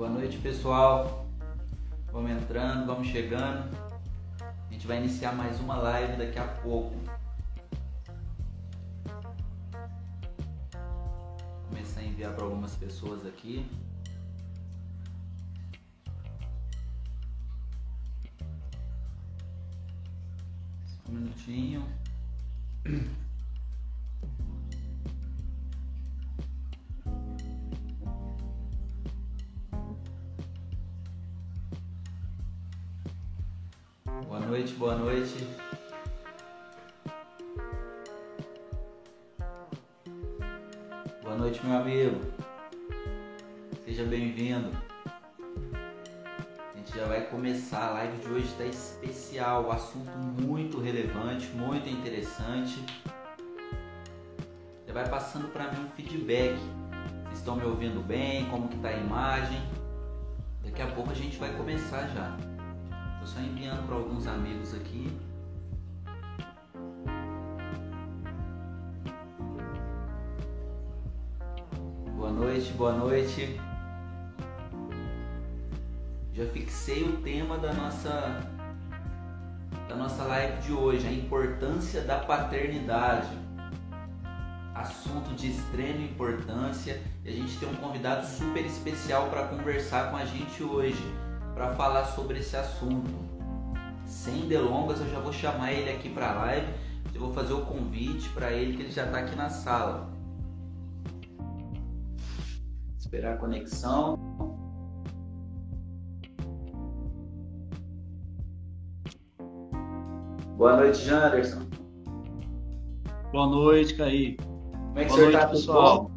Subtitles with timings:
[0.00, 1.26] Boa noite, pessoal.
[2.10, 3.70] Vamos entrando, vamos chegando.
[4.40, 6.96] A gente vai iniciar mais uma live daqui a pouco.
[10.72, 13.66] Vou começar a enviar para algumas pessoas aqui.
[21.10, 21.86] Um minutinho.
[34.80, 35.46] Boa noite,
[41.22, 41.60] boa noite.
[41.66, 42.18] Meu amigo.
[43.84, 44.70] Seja bem-vindo.
[46.72, 47.88] A gente já vai começar.
[47.88, 49.64] A live de hoje está especial.
[49.66, 52.82] O assunto muito relevante, muito interessante.
[54.86, 56.58] Você vai passando para mim um feedback.
[57.24, 58.48] Vocês estão me ouvindo bem?
[58.48, 59.60] Como que tá a imagem?
[60.64, 62.59] Daqui a pouco a gente vai começar já.
[63.20, 65.12] Tô só enviando para alguns amigos aqui.
[72.16, 73.60] Boa noite, boa noite.
[76.32, 78.40] Já fixei o tema da nossa
[79.86, 83.28] da nossa live de hoje, a importância da paternidade.
[84.74, 90.16] Assunto de extrema importância e a gente tem um convidado super especial para conversar com
[90.16, 91.29] a gente hoje
[91.60, 93.10] para falar sobre esse assunto.
[94.06, 96.72] Sem delongas, eu já vou chamar ele aqui para a live.
[97.14, 100.10] Eu vou fazer o convite para ele que ele já está aqui na sala.
[102.98, 104.18] Esperar a conexão.
[110.56, 111.66] Boa noite, Janderson.
[113.32, 114.36] Boa noite, Caí.
[114.38, 116.10] Como é que Boa o senhor noite, tá, pessoal.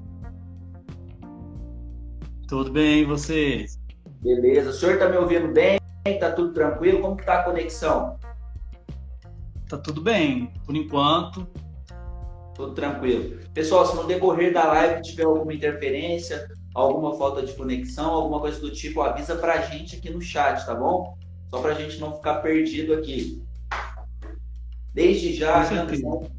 [2.48, 3.66] Tudo bem, e você?
[4.24, 4.70] Beleza.
[4.70, 5.78] O senhor tá me ouvindo bem?
[6.18, 7.02] Tá tudo tranquilo?
[7.02, 8.18] Como que tá a conexão?
[9.68, 11.46] Tá tudo bem, por enquanto.
[12.56, 13.40] Tudo tranquilo.
[13.54, 18.62] Pessoal, se no decorrer da live tiver alguma interferência, alguma falta de conexão, alguma coisa
[18.62, 21.18] do tipo, avisa pra gente aqui no chat, tá bom?
[21.50, 23.44] Só pra gente não ficar perdido aqui.
[24.94, 25.70] Desde já.
[25.70, 26.30] Anderson,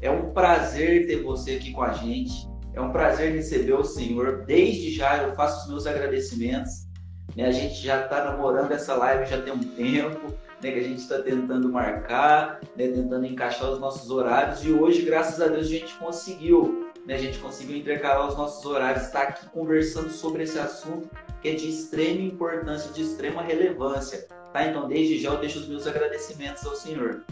[0.00, 2.48] é um prazer ter você aqui com a gente.
[2.72, 4.44] É um prazer receber o senhor.
[4.46, 6.89] Desde já eu faço os meus agradecimentos.
[7.36, 7.46] Né?
[7.46, 10.72] A gente já está namorando essa live já tem um tempo, né?
[10.72, 12.88] que a gente está tentando marcar, né?
[12.88, 14.64] tentando encaixar os nossos horários.
[14.64, 16.90] E hoje, graças a Deus, a gente conseguiu.
[17.06, 17.14] né?
[17.14, 21.08] A gente conseguiu intercalar os nossos horários, estar aqui conversando sobre esse assunto
[21.40, 24.26] que é de extrema importância, de extrema relevância.
[24.52, 24.66] Tá?
[24.66, 27.22] Então, desde já eu deixo os meus agradecimentos ao senhor.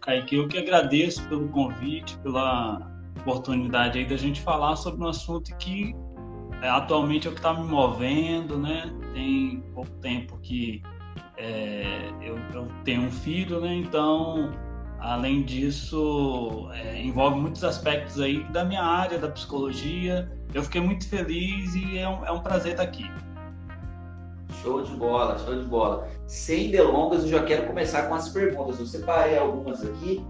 [0.00, 2.90] Kaique, eu que agradeço pelo convite, pela
[3.20, 5.94] oportunidade aí da gente falar sobre um assunto que
[6.64, 8.90] é, atualmente é o que está me movendo, né?
[9.12, 10.82] Tem pouco tempo que
[11.36, 13.74] é, eu, eu tenho um filho, né?
[13.74, 14.50] Então,
[14.98, 20.32] além disso, é, envolve muitos aspectos aí da minha área, da psicologia.
[20.54, 23.10] Eu fiquei muito feliz e é um, é um prazer estar aqui.
[24.62, 26.08] Show de bola, show de bola.
[26.26, 28.80] Sem delongas, eu já quero começar com as perguntas.
[28.80, 30.24] Eu separei algumas aqui.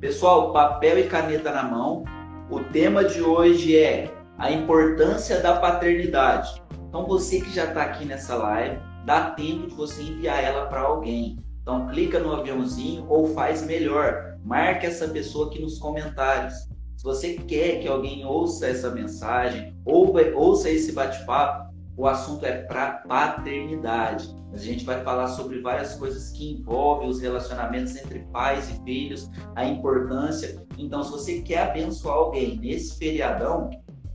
[0.00, 2.04] Pessoal, papel e caneta na mão.
[2.48, 6.60] O tema de hoje é a importância da paternidade.
[6.88, 8.76] Então, você que já está aqui nessa live,
[9.06, 11.38] dá tempo de você enviar ela para alguém.
[11.62, 16.54] Então, clica no aviãozinho ou faz melhor, marque essa pessoa aqui nos comentários.
[16.96, 22.62] Se você quer que alguém ouça essa mensagem, ou ouça esse bate-papo, o assunto é
[22.62, 24.34] para paternidade.
[24.52, 29.30] A gente vai falar sobre várias coisas que envolvem os relacionamentos entre pais e filhos,
[29.54, 30.60] a importância.
[30.76, 33.70] Então, se você quer abençoar alguém nesse feriadão,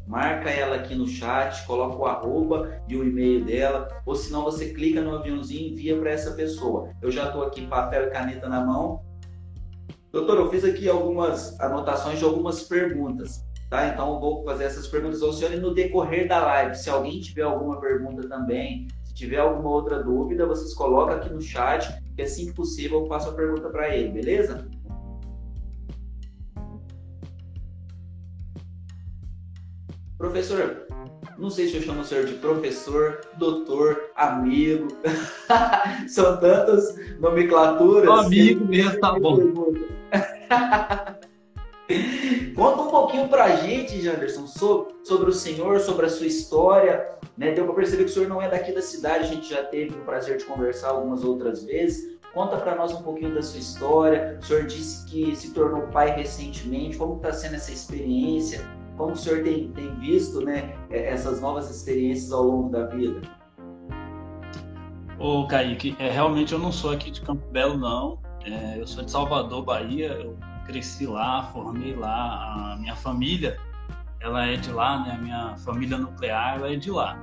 [0.08, 4.74] marca ela aqui no chat, coloca o arroba e o e-mail dela, ou senão você
[4.74, 6.90] clica no aviãozinho e envia para essa pessoa.
[7.02, 9.02] Eu já estou aqui papel e caneta na mão.
[10.12, 13.46] Doutor, eu fiz aqui algumas anotações de algumas perguntas.
[13.70, 13.90] Tá?
[13.90, 17.20] Então eu vou fazer essas perguntas ao senhor e no decorrer da live, se alguém
[17.20, 22.22] tiver alguma pergunta também, se tiver alguma outra dúvida, vocês colocam aqui no chat, que
[22.22, 24.70] assim que possível eu faço a pergunta para ele, beleza?
[30.18, 30.88] Professor,
[31.38, 34.88] não sei se eu chamo o senhor de professor, doutor, amigo.
[36.10, 38.26] São tantas nomenclaturas.
[38.26, 39.38] Amigo mesmo, tá bom.
[42.56, 47.08] Conta um pouquinho pra gente, Janderson, sobre, sobre o senhor, sobre a sua história.
[47.38, 47.52] Né?
[47.52, 49.94] Deu pra perceber que o senhor não é daqui da cidade, a gente já teve
[49.96, 52.18] o prazer de conversar algumas outras vezes.
[52.34, 54.40] Conta para nós um pouquinho da sua história.
[54.42, 56.98] O senhor disse que se tornou pai recentemente.
[56.98, 58.77] Como está sendo essa experiência?
[58.98, 63.22] Como o senhor tem, tem visto né, é, essas novas experiências ao longo da vida?
[65.20, 68.20] Ô, Kaique, é, realmente eu não sou aqui de Campo Belo, não.
[68.44, 70.14] É, eu sou de Salvador, Bahia.
[70.14, 72.74] Eu cresci lá, formei lá.
[72.74, 73.58] A minha família,
[74.20, 75.12] ela é de lá, né?
[75.14, 77.20] A minha família nuclear, ela é de lá.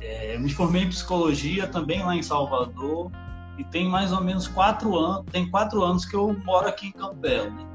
[0.00, 3.10] É, eu me formei em psicologia também lá em Salvador
[3.56, 6.92] e tem mais ou menos quatro anos, tem quatro anos que eu moro aqui em
[6.92, 7.50] Campo Belo.
[7.50, 7.71] Né?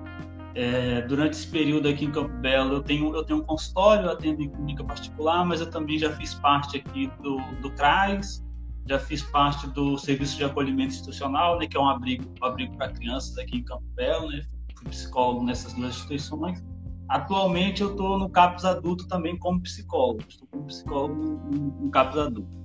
[0.55, 4.41] É, durante esse período aqui em Campo Belo, eu tenho, eu tenho um consultório, atendo
[4.41, 8.43] em clínica particular, mas eu também já fiz parte aqui do, do CRAS,
[8.87, 12.75] já fiz parte do Serviço de Acolhimento Institucional, né, que é um abrigo, um abrigo
[12.77, 14.41] para crianças aqui em Campo Belo, né,
[14.75, 16.63] fui psicólogo nessas duas instituições.
[17.09, 22.17] Atualmente eu estou no CAPS Adulto também como psicólogo, estou como psicólogo no, no CAPS
[22.17, 22.57] Adulto.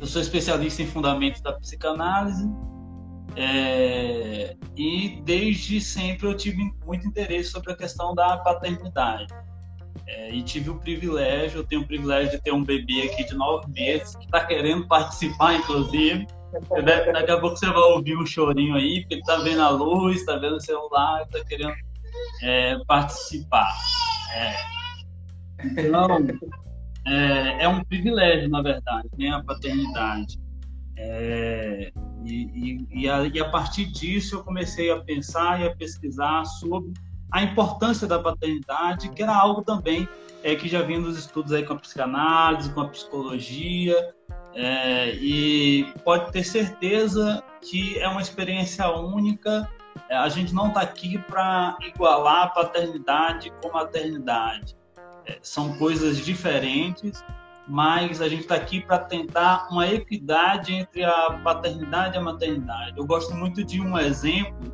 [0.00, 2.48] Eu sou especialista em fundamentos da psicanálise,
[3.36, 9.26] é, e desde sempre eu tive muito interesse sobre a questão da paternidade.
[10.06, 13.34] É, e tive o privilégio, eu tenho o privilégio de ter um bebê aqui de
[13.34, 16.26] nove meses, que está querendo participar, inclusive.
[17.12, 20.16] Daqui a pouco você vai ouvir um chorinho aí, porque ele está vendo a luz,
[20.16, 21.74] está vendo o celular, está querendo
[22.42, 23.72] é, participar.
[24.34, 24.54] É.
[25.64, 26.26] Então,
[27.06, 30.38] é, é, um privilégio, na verdade, né, a paternidade.
[31.02, 31.92] É,
[32.24, 36.44] e, e, e, a, e, a, partir disso eu comecei a pensar e a pesquisar
[36.44, 36.92] sobre
[37.32, 40.06] a importância da paternidade, que era algo também
[40.42, 44.14] é, que já vinha nos estudos aí com a psicanálise, com a psicologia,
[44.54, 49.66] é, e pode ter certeza que é uma experiência única.
[50.08, 54.76] É, a gente não está aqui para igualar paternidade com maternidade.
[55.24, 57.24] É, são coisas diferentes
[57.70, 62.98] mas a gente está aqui para tentar uma equidade entre a paternidade e a maternidade.
[62.98, 64.72] Eu gosto muito de um exemplo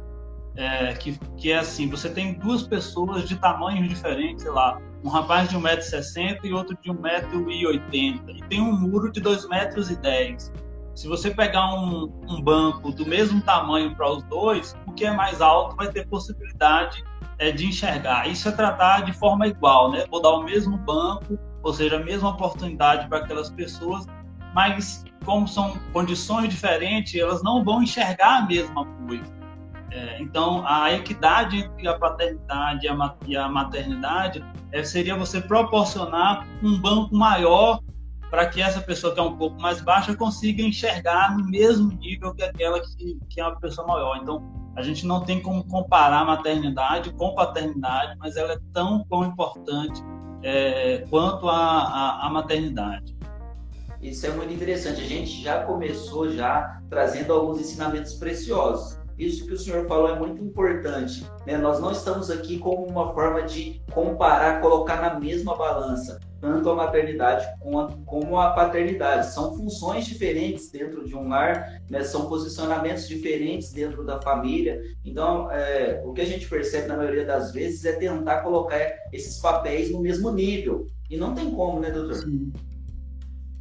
[0.57, 5.11] é, que, que é assim: você tem duas pessoas de tamanhos diferentes, sei lá, um
[5.11, 10.51] rapaz de 1,60m e outro de 1,80m, e tem um muro de 2,10m.
[10.95, 15.11] Se você pegar um, um banco do mesmo tamanho para os dois, o que é
[15.13, 17.05] mais alto vai ter possibilidade
[17.39, 18.27] é, de enxergar.
[18.27, 20.07] Isso é tratar de forma igual, né?
[20.11, 24.07] Vou dar o mesmo banco ou seja, a mesma oportunidade para aquelas pessoas,
[24.55, 29.35] mas como são condições diferentes, elas não vão enxergar a mesma coisa.
[29.91, 32.87] É, então, a equidade entre a paternidade
[33.27, 37.81] e a maternidade é, seria você proporcionar um banco maior
[38.31, 42.33] para que essa pessoa que é um pouco mais baixa consiga enxergar no mesmo nível
[42.33, 44.19] que aquela que, que é uma pessoa maior.
[44.23, 44.41] Então,
[44.77, 50.01] a gente não tem como comparar maternidade com paternidade, mas ela é tão, tão importante
[50.47, 53.17] é, quanto à maternidade.
[54.01, 55.01] Isso é muito interessante.
[55.01, 58.97] A gente já começou já trazendo alguns ensinamentos preciosos.
[59.19, 61.27] Isso que o senhor falou é muito importante.
[61.47, 61.57] Né?
[61.57, 66.75] Nós não estamos aqui como uma forma de comparar, colocar na mesma balança tanto a
[66.75, 67.47] maternidade
[68.05, 69.33] como a paternidade.
[69.33, 72.05] São funções diferentes dentro de um lar, né?
[72.05, 74.81] são posicionamentos diferentes dentro da família.
[75.05, 78.79] Então, é, o que a gente percebe na maioria das vezes é tentar colocar
[79.13, 80.87] esses papéis no mesmo nível.
[81.11, 82.17] E não tem como, né, doutor?
[82.17, 82.53] Sim.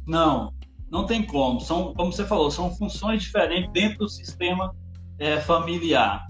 [0.06, 0.52] Não,
[0.90, 1.60] não tem como.
[1.60, 4.74] São, como você falou, são funções diferentes dentro do sistema
[5.18, 6.26] é, familiar.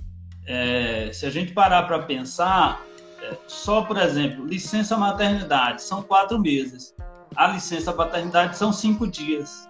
[0.47, 2.81] É, se a gente parar para pensar,
[3.23, 6.95] é, só, por exemplo, licença maternidade são quatro meses.
[7.35, 9.69] A licença paternidade são cinco dias.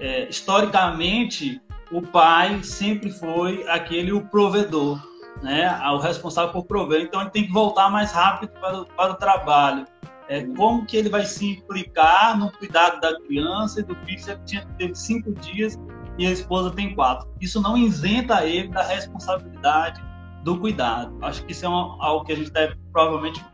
[0.00, 1.60] É, historicamente,
[1.92, 5.00] o pai sempre foi aquele o provedor,
[5.42, 5.78] né?
[5.90, 7.02] O responsável por prover.
[7.02, 9.86] Então, ele tem que voltar mais rápido para o, para o trabalho.
[10.26, 14.30] É, como que ele vai se implicar no cuidado da criança e do filho se
[14.30, 15.78] ele tinha, teve cinco dias
[16.18, 17.28] e a esposa tem quatro?
[17.40, 20.02] Isso não isenta ele da responsabilidade
[20.42, 21.16] do cuidado.
[21.22, 23.44] Acho que isso é uma, algo que a gente deve provavelmente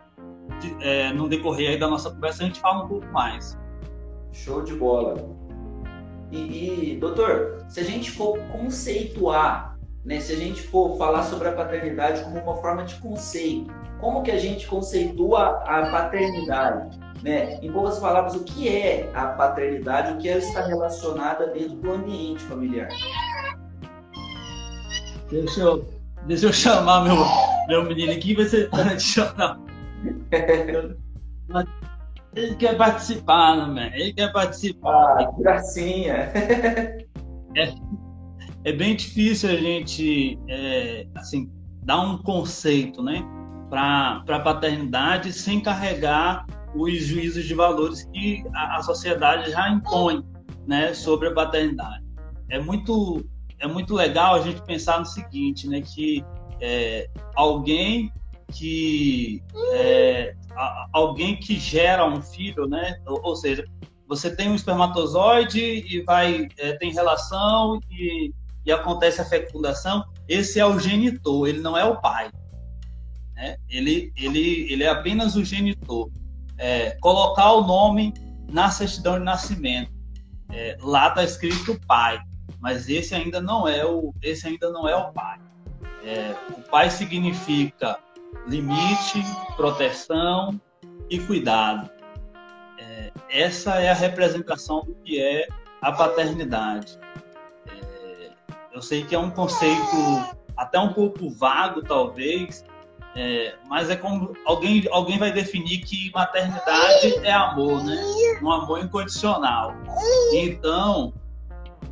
[0.81, 3.59] é, no decorrer da nossa conversa a gente fala um pouco mais.
[4.33, 5.17] Show de bola.
[6.31, 11.49] E, e, doutor, se a gente for conceituar, né, se a gente for falar sobre
[11.49, 16.99] a paternidade como uma forma de conceito, como que a gente conceitua a paternidade?
[17.23, 17.59] Né?
[17.63, 21.93] Em poucas palavras, o que é a paternidade, o que ela está relacionada dentro do
[21.93, 22.89] ambiente familiar?
[25.31, 27.17] Deixa eu Deixa eu chamar meu,
[27.67, 28.69] meu menino aqui, vai ser.
[32.37, 35.19] Ele quer participar, né, Ele quer participar.
[35.19, 36.33] Ah, gracinha.
[37.57, 37.75] É,
[38.65, 41.51] é bem difícil a gente, é, assim,
[41.83, 43.25] dar um conceito, né?
[43.69, 50.25] Para a paternidade sem carregar os juízos de valores que a, a sociedade já impõe,
[50.67, 50.95] né?
[50.95, 52.05] Sobre a paternidade.
[52.49, 53.25] É muito
[53.61, 56.25] é muito legal a gente pensar no seguinte, né, que
[56.61, 58.11] é, alguém
[58.53, 59.43] que
[59.75, 60.35] é,
[60.93, 62.99] alguém que gera um filho, né?
[63.07, 63.65] Ou, ou, seja,
[64.09, 68.33] você tem um espermatozoide e vai é, tem relação e,
[68.67, 70.05] e acontece a fecundação.
[70.27, 72.31] Esse é o genitor, ele não é o pai.
[73.37, 73.57] Né?
[73.69, 76.11] Ele, ele, ele é apenas o genitor.
[76.63, 78.13] É, colocar o nome
[78.49, 79.91] na certidão de nascimento.
[80.53, 82.21] É, lá está escrito pai,
[82.61, 85.39] mas esse ainda não é o, esse ainda não é o pai.
[86.05, 87.99] É, o pai significa
[88.47, 89.25] limite,
[89.57, 90.61] proteção
[91.09, 91.91] e cuidado.
[92.79, 95.49] É, essa é a representação do que é
[95.81, 96.99] a paternidade.
[97.67, 98.31] É,
[98.73, 99.97] eu sei que é um conceito
[100.57, 102.65] até um pouco vago, talvez,
[103.17, 107.97] é, mas é como alguém, alguém vai definir que maternidade é amor, né?
[108.41, 109.75] Um amor incondicional.
[110.33, 111.13] Então,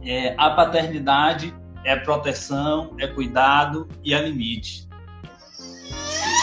[0.02, 4.88] é, a paternidade é proteção, é cuidado e é limite.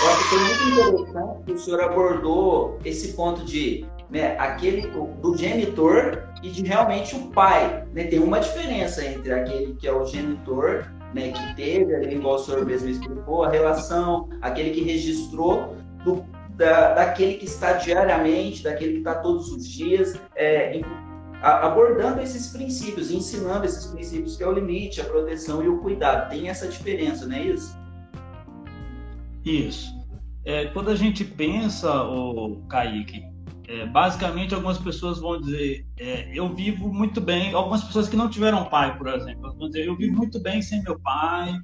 [0.01, 4.87] Eu acho que foi muito interessante que o senhor abordou esse ponto de né, aquele
[5.21, 7.85] do genitor e de realmente o pai.
[7.93, 8.03] Né?
[8.05, 12.39] Tem uma diferença entre aquele que é o genitor né, que teve, ali, igual o
[12.39, 18.91] senhor mesmo explicou, a relação, aquele que registrou, do, da, daquele que está diariamente, daquele
[18.91, 20.83] que está todos os dias, é, em,
[21.41, 25.77] a, abordando esses princípios, ensinando esses princípios, que é o limite, a proteção e o
[25.77, 26.29] cuidado.
[26.29, 27.77] Tem essa diferença, não é isso?
[29.45, 29.95] Isso.
[30.43, 33.23] É, quando a gente pensa, o Kaique,
[33.67, 37.53] é, basicamente, algumas pessoas vão dizer: é, eu vivo muito bem.
[37.53, 40.83] Algumas pessoas que não tiveram pai, por exemplo, vão dizer: eu vivo muito bem sem
[40.83, 41.57] meu pai,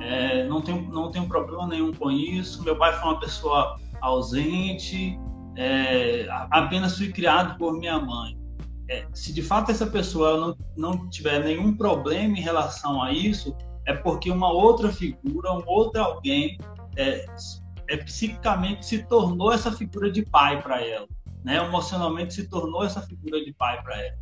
[0.00, 2.62] é, não, tenho, não tenho problema nenhum com isso.
[2.62, 5.18] Meu pai foi uma pessoa ausente,
[5.56, 8.38] é, apenas fui criado por minha mãe.
[8.88, 13.54] É, se de fato essa pessoa não, não tiver nenhum problema em relação a isso,
[13.86, 16.58] é porque uma outra figura, um outro alguém,
[16.96, 17.24] é,
[17.88, 21.06] é, psiquicamente se tornou essa figura de pai para ela
[21.44, 24.16] né, emocionalmente se tornou essa figura de pai para ela.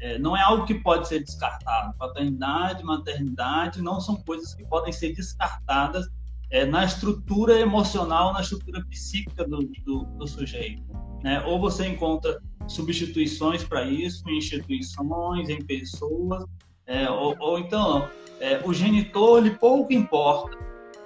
[0.00, 1.92] É, não é algo que pode ser descartado.
[1.98, 6.06] Paternidade, maternidade não são coisas que podem ser descartadas
[6.50, 10.82] é, na estrutura emocional, na estrutura psíquica do, do, do sujeito.
[11.22, 11.42] Né?
[11.44, 16.44] Ou você encontra substituições para isso em instituições, em pessoas,
[16.86, 18.08] é, ou, ou, então
[18.40, 20.56] é, o genitor lhe pouco importa.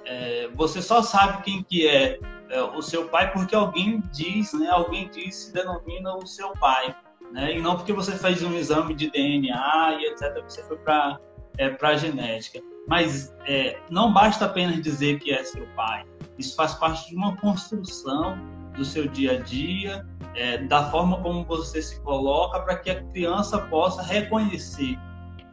[0.05, 2.19] É, você só sabe quem que é
[2.53, 4.69] é, o seu pai porque alguém diz, né?
[4.69, 6.95] Alguém diz se denomina o seu pai,
[7.33, 7.57] né?
[7.57, 10.43] E não porque você fez um exame de DNA e etc.
[10.47, 11.19] Você foi para
[11.59, 12.61] é, para genética.
[12.87, 16.05] Mas é, não basta apenas dizer que é seu pai.
[16.39, 18.37] Isso faz parte de uma construção
[18.77, 23.03] do seu dia a dia, é, da forma como você se coloca, para que a
[23.05, 24.99] criança possa reconhecer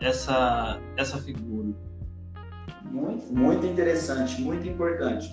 [0.01, 1.69] essa essa figura.
[2.83, 5.31] Muito, muito interessante, muito importante.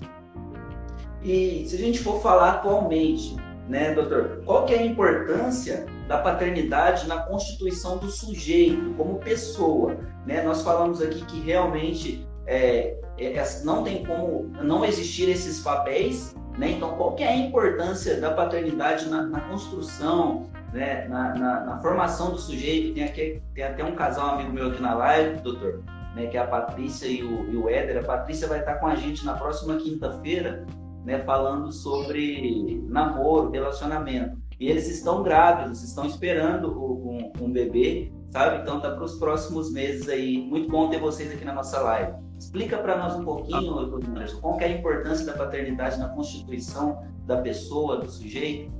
[1.26, 3.34] E se a gente for falar atualmente,
[3.68, 9.96] né, doutor, qual que é a importância da paternidade na constituição do sujeito como pessoa?
[10.24, 10.40] Né?
[10.42, 16.32] Nós falamos aqui que realmente é, é, é, não tem como não existir esses papéis,
[16.56, 16.70] né?
[16.70, 21.08] Então, qual que é a importância da paternidade na, na construção, né?
[21.08, 22.94] Na, na, na, formação do sujeito?
[22.94, 25.82] Tem, aqui, tem até um casal amigo meu aqui na live, doutor,
[26.14, 26.28] né?
[26.28, 27.98] Que é a Patrícia e o, e o Éder.
[27.98, 30.64] A Patrícia vai estar com a gente na próxima quinta-feira
[31.06, 34.36] né, falando sobre namoro, relacionamento.
[34.58, 38.62] E eles estão grávidos, estão esperando um, um bebê, sabe?
[38.62, 40.38] Então tá para os próximos meses aí.
[40.38, 42.12] Muito bom ter vocês aqui na nossa live.
[42.36, 47.36] Explica para nós um pouquinho, Anderson, qual é a importância da paternidade na constituição da
[47.36, 48.74] pessoa, do sujeito?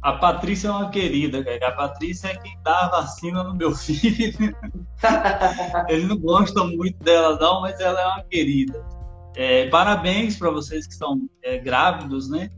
[0.00, 1.68] A Patrícia é uma querida, cara.
[1.68, 4.56] A Patrícia é quem dá a vacina no meu filho.
[5.88, 9.01] Ele não gosta muito dela, não, mas ela é uma querida.
[9.34, 12.50] É, parabéns para vocês que estão é, grávidos, né?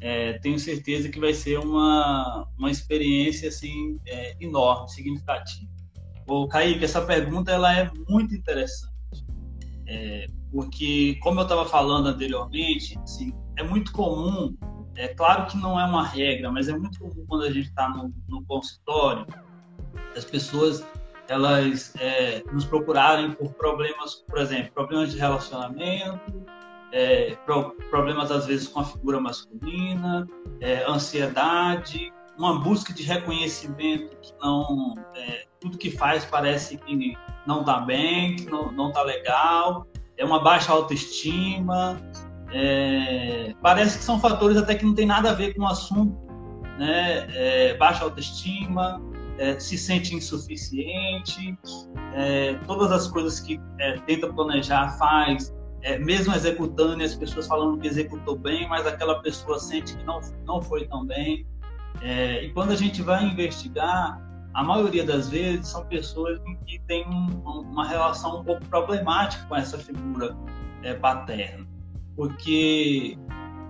[0.00, 5.70] É, tenho certeza que vai ser uma, uma experiência assim é, enorme, significativa.
[6.28, 8.92] O Kaique, essa pergunta ela é muito interessante,
[9.86, 14.54] é, porque como eu estava falando anteriormente, assim, é muito comum,
[14.96, 17.88] é claro que não é uma regra, mas é muito comum quando a gente está
[17.88, 19.24] no, no consultório,
[20.16, 20.84] as pessoas
[21.28, 26.46] elas é, nos procurarem por problemas, por exemplo, problemas de relacionamento,
[26.92, 30.26] é, pro, problemas às vezes com a figura masculina,
[30.60, 37.16] é, ansiedade, uma busca de reconhecimento que não é, tudo que faz parece que
[37.46, 42.00] não está bem, que não está legal, é uma baixa autoestima,
[42.52, 46.16] é, parece que são fatores até que não tem nada a ver com o assunto,
[46.78, 47.26] né?
[47.34, 49.00] É, baixa autoestima,
[49.38, 51.58] é, se sente insuficiente,
[52.14, 55.54] é, todas as coisas que é, tenta planejar faz
[55.86, 60.04] é, mesmo executando, e as pessoas falando que executou bem, mas aquela pessoa sente que
[60.04, 61.46] não, não foi tão bem.
[62.02, 64.20] É, e quando a gente vai investigar,
[64.52, 67.40] a maioria das vezes são pessoas que têm um,
[67.70, 70.36] uma relação um pouco problemática com essa figura
[70.82, 71.64] é, paterna.
[72.16, 73.16] Porque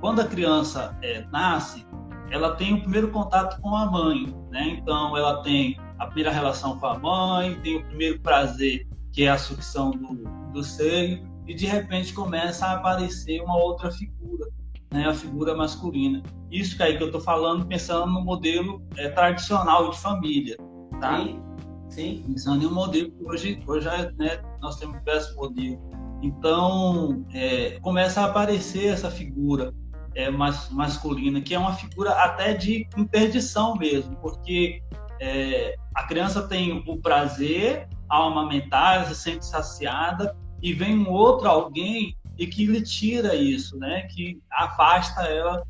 [0.01, 0.97] quando a criança
[1.31, 1.86] nasce,
[2.31, 4.79] ela tem o primeiro contato com a mãe, né?
[4.81, 9.29] Então ela tem a primeira relação com a mãe, tem o primeiro prazer que é
[9.29, 14.47] a sucção do, do seio e de repente começa a aparecer uma outra figura,
[14.93, 15.09] né?
[15.09, 16.23] A figura masculina.
[16.51, 20.57] Isso que aí que eu estou falando pensando no modelo é, tradicional de família,
[21.01, 21.19] tá?
[21.19, 21.43] Sim.
[21.89, 22.25] Sim.
[22.27, 25.79] Pensando em um modelo que hoje, hoje né, nós temos diversos modelos.
[26.23, 29.73] Então, é, começa a aparecer essa figura
[30.17, 34.83] é, mas, masculina, que é uma figura até de interdição mesmo, porque
[35.21, 41.47] é, a criança tem o prazer ao amamentar, se sente saciada, e vem um outro
[41.47, 44.03] alguém e que lhe tira isso, né?
[44.03, 45.63] que afasta ela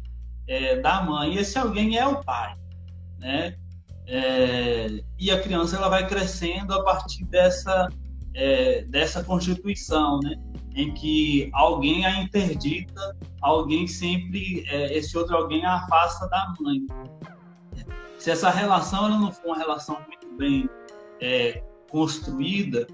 [0.47, 1.35] é, da mãe.
[1.35, 2.55] E esse alguém é o pai.
[3.19, 3.57] Né?
[4.07, 7.89] É, e a criança ela vai crescendo a partir dessa,
[8.33, 10.21] é, dessa constituição.
[10.21, 10.37] Né?
[10.77, 16.87] Em que alguém a interdita, alguém sempre, é, esse outro alguém a afasta da mãe.
[18.19, 20.69] Se essa relação ela não for uma relação muito bem
[21.21, 22.87] é, construída,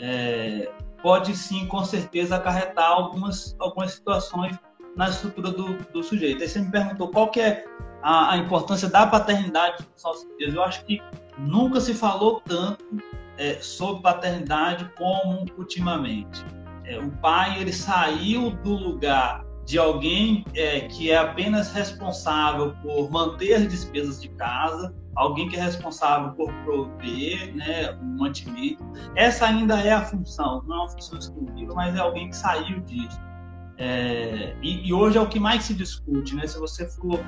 [0.00, 0.70] é,
[1.02, 4.56] pode sim, com certeza, acarretar algumas, algumas situações
[4.96, 6.40] na estrutura do, do sujeito.
[6.40, 7.64] Aí você me perguntou qual que é
[8.00, 10.54] a, a importância da paternidade nos nossos dias.
[10.54, 11.02] Eu acho que
[11.36, 12.84] nunca se falou tanto
[13.38, 16.44] é, sobre paternidade como ultimamente.
[16.84, 23.10] É, o pai ele saiu do lugar de alguém é, que é apenas responsável por
[23.10, 28.84] manter as despesas de casa, alguém que é responsável por prover né, o mantimento.
[29.16, 32.80] Essa ainda é a função, não é uma função exclusiva, mas é alguém que saiu
[32.80, 33.18] disso.
[33.76, 36.46] É, e, e, hoje é o que mais se discute, né?
[36.46, 37.18] Se você for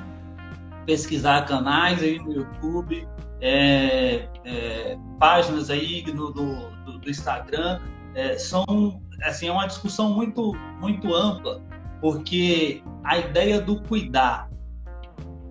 [0.85, 3.07] pesquisar canais aí no YouTube,
[3.41, 7.81] é, é, páginas aí no, do, do, Instagram,
[8.15, 8.65] é, são
[9.23, 11.63] assim, é uma discussão muito, muito ampla,
[12.01, 14.49] porque a ideia do cuidar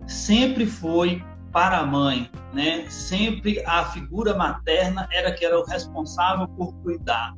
[0.07, 2.85] sempre foi para a mãe, né?
[2.89, 7.33] Sempre a figura materna era que era o responsável por cuidar.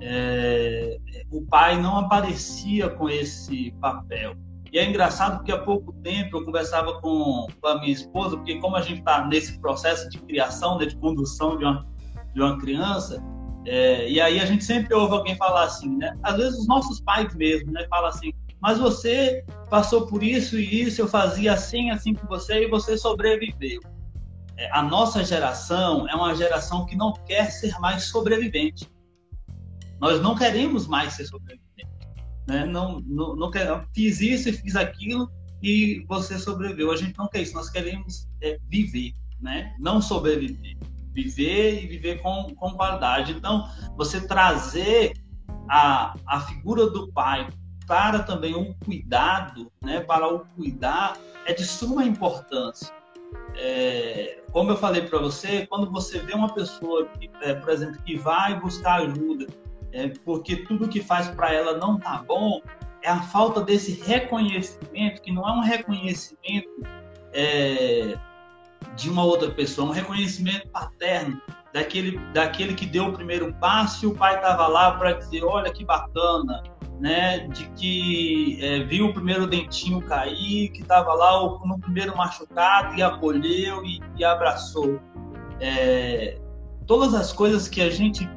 [0.00, 0.98] É,
[1.30, 4.34] o pai não aparecia com esse papel.
[4.72, 8.58] E é engraçado porque há pouco tempo eu conversava com, com a minha esposa, porque
[8.58, 11.86] como a gente está nesse processo de criação, de condução de uma,
[12.34, 13.22] de uma criança,
[13.66, 16.16] é, e aí a gente sempre ouve alguém falar assim, né?
[16.22, 17.84] Às vezes os nossos pais mesmo, né?
[17.90, 22.62] Falam assim, mas você passou por isso e isso, eu fazia assim, assim com você
[22.62, 23.80] e você sobreviveu.
[24.56, 28.88] É, a nossa geração é uma geração que não quer ser mais sobrevivente.
[30.00, 31.66] Nós não queremos mais ser sobrevivente.
[32.46, 32.64] Né?
[32.64, 33.50] Não, não, não
[33.92, 35.28] fiz isso e fiz aquilo
[35.60, 36.92] e você sobreviveu.
[36.92, 39.74] A gente não quer isso, nós queremos é, viver, né?
[39.80, 40.76] não sobreviver
[41.16, 43.32] viver e viver com, com qualidade.
[43.32, 45.14] Então, você trazer
[45.68, 47.48] a, a figura do pai
[47.86, 52.92] para também um cuidado, né, para o cuidar, é de suma importância.
[53.56, 58.00] É, como eu falei para você, quando você vê uma pessoa, que, é, por exemplo,
[58.02, 59.46] que vai buscar ajuda,
[59.92, 62.60] é, porque tudo que faz para ela não tá bom,
[63.02, 66.68] é a falta desse reconhecimento, que não é um reconhecimento
[67.32, 68.18] é,
[68.96, 71.40] de uma outra pessoa, um reconhecimento paterno
[71.72, 75.72] daquele, daquele que deu o primeiro passo e o pai estava lá para dizer, olha
[75.72, 76.62] que bacana,
[76.98, 77.46] né?
[77.48, 83.02] De que é, viu o primeiro dentinho cair, que estava lá no primeiro machucado e
[83.02, 85.00] acolheu e, e abraçou.
[85.60, 86.38] É,
[86.86, 88.28] todas as coisas que a gente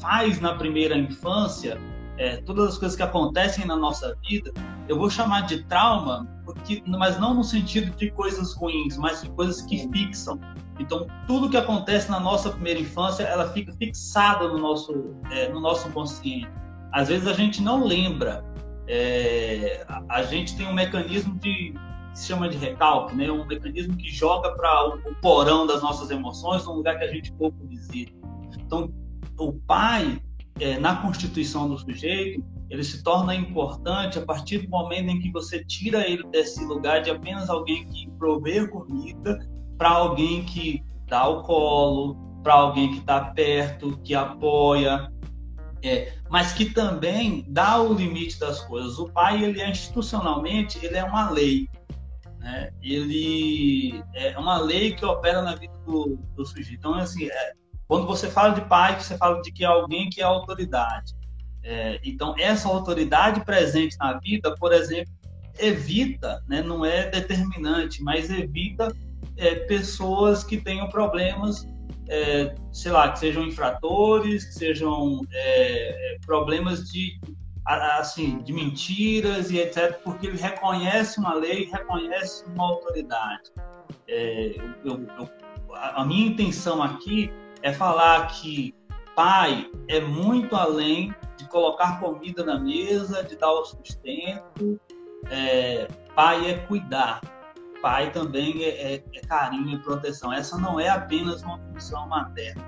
[0.00, 1.78] faz na primeira infância
[2.16, 4.52] é, todas as coisas que acontecem na nossa vida,
[4.88, 9.30] eu vou chamar de trauma, porque, mas não no sentido de coisas ruins, mas de
[9.30, 10.38] coisas que fixam.
[10.78, 15.60] Então, tudo que acontece na nossa primeira infância, ela fica fixada no nosso, é, no
[15.60, 16.48] nosso consciente.
[16.92, 18.44] Às vezes a gente não lembra.
[18.86, 21.74] É, a, a, gente tem um mecanismo de que
[22.12, 23.30] se chama de recalque, né?
[23.30, 27.08] Um mecanismo que joga para o, o porão das nossas emoções, num lugar que a
[27.08, 28.12] gente pouco visita.
[28.58, 28.92] Então,
[29.38, 30.20] o pai
[30.60, 35.30] é, na constituição do sujeito, ele se torna importante a partir do momento em que
[35.30, 39.38] você tira ele desse lugar de apenas alguém que provê comida
[39.76, 45.10] para alguém que dá o colo, para alguém que está perto, que apoia,
[45.82, 48.98] é, mas que também dá o limite das coisas.
[48.98, 51.68] O pai, ele é institucionalmente, ele é uma lei.
[52.38, 52.70] Né?
[52.82, 56.78] Ele é uma lei que opera na vida do, do sujeito.
[56.78, 57.52] Então, assim, é,
[57.86, 61.14] quando você fala de pai, você fala de que é alguém que é autoridade.
[61.64, 65.12] É, então, essa autoridade presente na vida, por exemplo,
[65.58, 68.94] evita, né, não é determinante, mas evita
[69.36, 71.66] é, pessoas que tenham problemas,
[72.08, 77.18] é, sei lá, que sejam infratores, que sejam é, problemas de
[77.66, 83.50] assim de mentiras e etc, porque ele reconhece uma lei, reconhece uma autoridade.
[84.06, 85.30] É, eu, eu,
[85.72, 88.74] a minha intenção aqui é falar que
[89.16, 94.80] pai é muito além de colocar comida na mesa, de dar o sustento.
[95.30, 97.20] É, pai é cuidar.
[97.82, 100.32] Pai também é, é, é carinho e proteção.
[100.32, 102.62] Essa não é apenas uma função materna.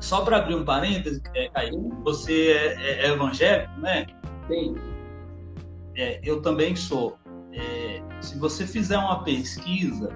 [0.00, 4.06] Só para abrir um parêntese, é, Caio, você é, é, é, evangélico, né?
[4.48, 4.76] Sim.
[5.96, 7.18] É, eu também sou.
[8.20, 10.10] Se você fizer uma pesquisa,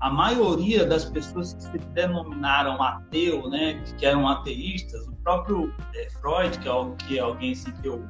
[0.00, 6.08] a maioria das pessoas que se denominaram ateu, né, que eram ateístas, o próprio é,
[6.20, 6.72] Freud, que é,
[7.06, 8.02] que é alguém assim, que eu,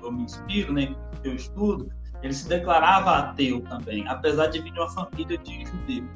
[0.00, 1.90] eu me inspiro, né, que eu estudo,
[2.22, 6.08] ele se declarava ateu também, apesar de vir de uma família de judeus.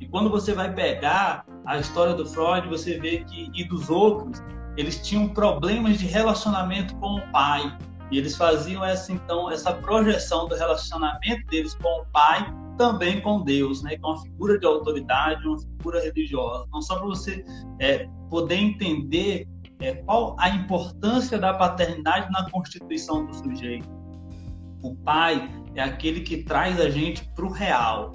[0.00, 4.40] E quando você vai pegar a história do Freud, você vê que e dos outros,
[4.76, 7.76] eles tinham problemas de relacionamento com o pai.
[8.10, 12.46] E eles faziam essa então essa projeção do relacionamento deles com o pai
[12.78, 13.98] também com Deus, né?
[13.98, 16.64] Com uma figura de autoridade, uma figura religiosa.
[16.68, 17.44] Então só para você
[17.80, 19.46] é, poder entender
[19.80, 23.88] é, qual a importância da paternidade na constituição do sujeito.
[24.82, 28.14] O pai é aquele que traz a gente para o real,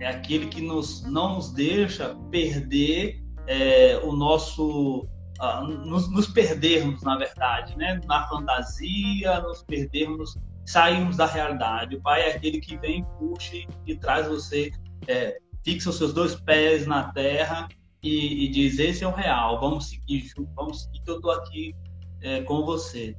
[0.00, 5.06] é aquele que nos, não nos deixa perder é, o nosso.
[5.40, 7.98] Uh, nos, nos, perdermos, na verdade, né?
[8.06, 11.96] na fantasia, nos perdermos, sairmos da realidade.
[11.96, 14.70] O pai é aquele que vem, puxa e, traz você,
[15.06, 17.68] é, fixa os seus dois pés na terra
[18.02, 21.74] e, e, diz: Esse é o real, vamos seguir, vamos seguir que eu estou aqui
[22.22, 23.16] é, com você.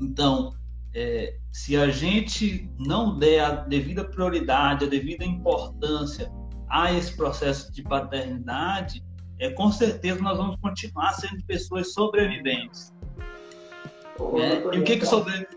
[0.00, 0.54] Então,
[0.94, 6.30] é, se a gente não der a devida prioridade, a devida importância
[6.68, 9.04] a esse processo de paternidade,
[9.38, 12.92] é, com certeza nós vamos continuar sendo pessoas sobreviventes.
[14.18, 15.48] Ô, é, e o que, que sobrevive?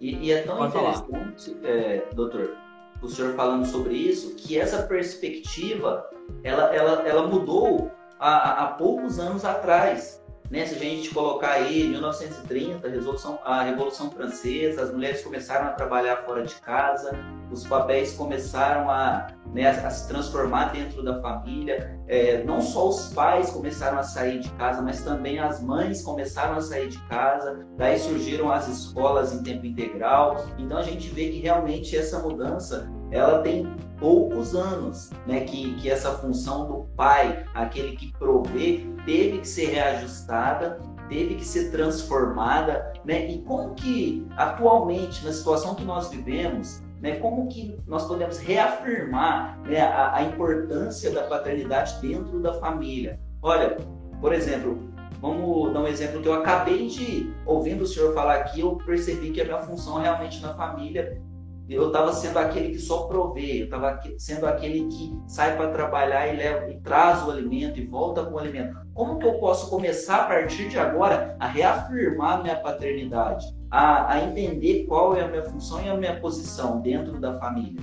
[0.00, 2.56] E, e, é tão Pode interessante, é, doutor,
[3.02, 6.06] o senhor falando sobre isso, que essa perspectiva
[6.42, 10.22] ela, ela, ela mudou há, há poucos anos atrás.
[10.50, 10.64] Né?
[10.66, 15.70] Se a gente colocar aí 1930, a Revolução, a Revolução Francesa, as mulheres começaram a
[15.70, 17.18] trabalhar fora de casa,
[17.50, 21.98] os papéis começaram a, né, a se transformar dentro da família.
[22.08, 26.56] É, não só os pais começaram a sair de casa, mas também as mães começaram
[26.56, 27.66] a sair de casa.
[27.76, 30.46] Daí surgiram as escolas em tempo integral.
[30.58, 33.66] Então a gente vê que realmente essa mudança ela tem
[33.98, 39.66] poucos anos, né, que, que essa função do pai, aquele que provê, teve que ser
[39.66, 43.30] reajustada, teve que ser transformada, né?
[43.30, 49.58] E como que atualmente na situação que nós vivemos, né, como que nós podemos reafirmar
[49.62, 53.20] né, a, a importância da paternidade dentro da família?
[53.40, 53.76] Olha,
[54.20, 54.78] por exemplo,
[55.20, 59.30] Vamos dar um exemplo que eu acabei de ouvindo o senhor falar aqui, eu percebi
[59.30, 61.20] que a minha função realmente na família
[61.68, 66.28] eu estava sendo aquele que só provê, eu estava sendo aquele que sai para trabalhar
[66.28, 68.76] e, leva, e traz o alimento e volta com o alimento.
[68.94, 74.24] Como que eu posso começar a partir de agora a reafirmar minha paternidade, a, a
[74.24, 77.82] entender qual é a minha função e a minha posição dentro da família?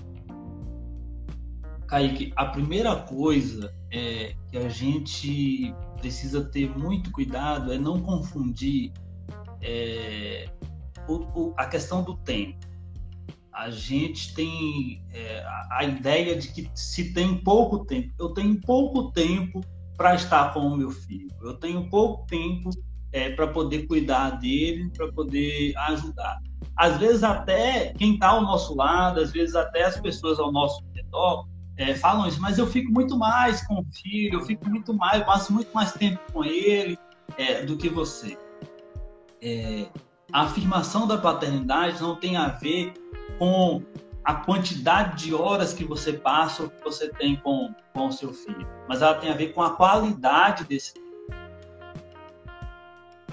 [1.86, 8.94] Kaique, a primeira coisa é que a gente precisa ter muito cuidado é não confundir
[9.62, 10.48] é,
[11.08, 12.73] o, o, a questão do tempo
[13.54, 19.12] a gente tem é, a ideia de que se tem pouco tempo, eu tenho pouco
[19.12, 19.62] tempo
[19.96, 22.72] para estar com o meu filho, eu tenho pouco tempo
[23.12, 26.40] é, para poder cuidar dele, para poder ajudar.
[26.76, 30.84] Às vezes até quem está ao nosso lado, às vezes até as pessoas ao nosso
[30.96, 34.94] redor é, falam isso, mas eu fico muito mais com o filho, eu fico muito
[34.96, 36.98] mais, eu passo muito mais tempo com ele
[37.38, 38.36] é, do que você.
[39.40, 39.86] É,
[40.32, 42.94] a afirmação da paternidade não tem a ver
[43.44, 43.82] com
[44.24, 48.34] a quantidade de horas que você passa ou que você tem com, com o seu
[48.34, 51.04] filho, mas ela tem a ver com a qualidade desse tempo.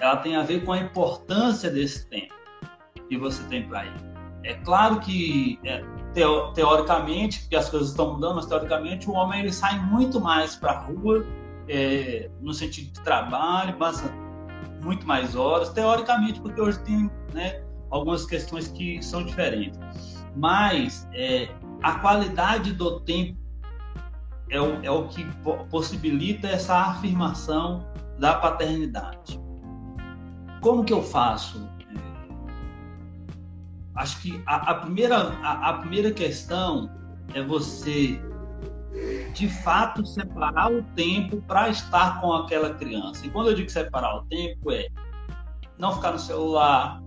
[0.01, 2.35] Ela tem a ver com a importância desse tempo
[3.09, 4.11] que você tem para ele.
[4.42, 9.40] É claro que, é, teo, teoricamente, porque as coisas estão mudando, mas teoricamente o homem
[9.40, 11.25] ele sai muito mais para a rua,
[11.68, 14.11] é, no sentido de trabalho, passa
[14.83, 19.79] muito mais horas, teoricamente, porque hoje tem né, algumas questões que são diferentes.
[20.37, 21.48] Mas é,
[21.83, 23.38] a qualidade do tempo
[24.48, 25.24] é o, é o que
[25.70, 27.85] possibilita essa afirmação
[28.18, 29.40] da paternidade.
[30.61, 31.68] como que eu faço?
[33.94, 36.90] Acho que a, a primeira, a, a primeira questão
[37.35, 38.20] é você
[39.35, 43.26] de fato separar o tempo para estar com aquela criança.
[43.26, 44.88] E quando eu digo separar o tempo é
[45.79, 47.00] não ficar no celular,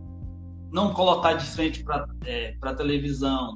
[0.74, 3.54] não colocar de frente para é, a televisão,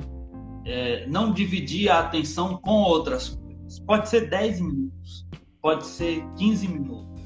[0.63, 3.79] é, não dividir a atenção com outras coisas.
[3.79, 5.27] Pode ser 10 minutos,
[5.59, 7.23] pode ser 15 minutos,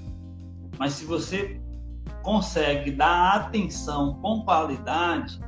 [0.80, 1.62] mas se você
[2.24, 5.40] consegue dar atenção com qualidade,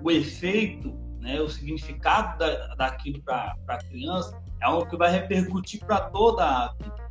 [0.00, 5.84] o efeito, né, o significado da, daquilo para a criança é algo que vai repercutir
[5.84, 7.10] para toda a vida.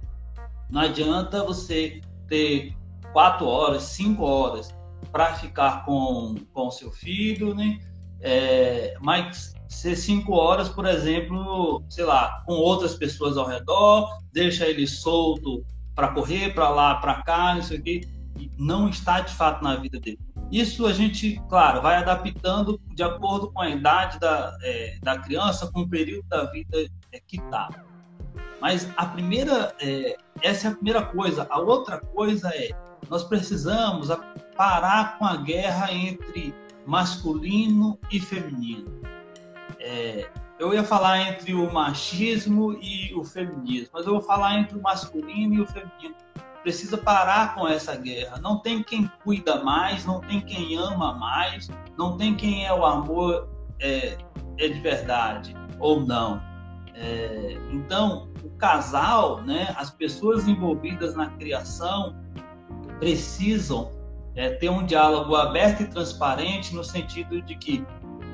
[0.70, 2.74] Não adianta você ter
[3.12, 4.77] quatro horas, cinco horas
[5.12, 7.80] para ficar com o seu filho, né?
[8.22, 14.66] É, mas ser cinco horas, por exemplo, sei lá, com outras pessoas ao redor, deixa
[14.66, 18.02] ele solto para correr para lá, para cá, não sei o quê,
[18.58, 20.20] não está de fato na vida dele.
[20.52, 25.70] Isso a gente, claro, vai adaptando de acordo com a idade da, é, da criança,
[25.72, 27.68] com o período da vida é, que está.
[28.62, 31.46] Mas a primeira, é, essa é a primeira coisa.
[31.50, 32.70] A outra coisa é,
[33.10, 34.10] nós precisamos
[34.56, 36.54] parar com a guerra entre
[36.86, 39.02] masculino e feminino.
[39.80, 40.30] É,
[40.60, 44.82] eu ia falar entre o machismo e o feminismo, mas eu vou falar entre o
[44.82, 46.16] masculino e o feminino
[46.64, 48.40] precisa parar com essa guerra.
[48.42, 52.86] Não tem quem cuida mais, não tem quem ama mais, não tem quem é o
[52.86, 53.48] amor
[53.80, 54.18] é,
[54.58, 56.42] é de verdade ou não.
[56.94, 62.16] É, então, o casal, né, as pessoas envolvidas na criação
[63.00, 63.92] precisam
[64.36, 67.86] é, ter um diálogo aberto e transparente no sentido de que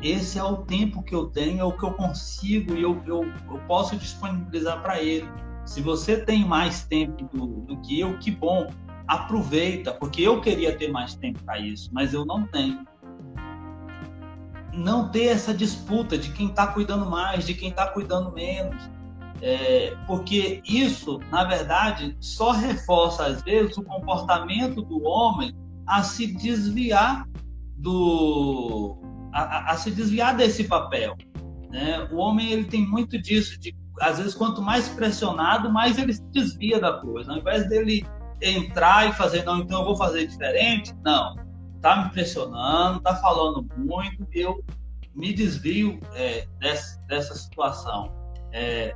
[0.02, 3.24] esse é o tempo que eu tenho, é o que eu consigo e eu, eu,
[3.24, 5.28] eu posso disponibilizar para ele.
[5.66, 8.70] Se você tem mais tempo do, do que eu, que bom,
[9.08, 12.86] aproveita, porque eu queria ter mais tempo para isso, mas eu não tenho.
[14.74, 18.90] Não ter essa disputa de quem está cuidando mais, de quem está cuidando menos.
[19.46, 25.54] É, porque isso, na verdade, só reforça, às vezes, o comportamento do homem
[25.86, 27.28] a se desviar
[27.78, 28.98] do.
[29.34, 31.18] a, a se desviar desse papel.
[31.70, 32.08] Né?
[32.10, 36.24] O homem ele tem muito disso, de às vezes, quanto mais pressionado, mais ele se
[36.32, 37.34] desvia da coisa.
[37.34, 38.06] Ao invés dele
[38.42, 41.36] entrar e fazer, não, então eu vou fazer diferente, não.
[41.82, 44.64] Tá me pressionando, tá falando muito, eu
[45.14, 48.23] me desvio é, dessa, dessa situação.
[48.56, 48.94] É,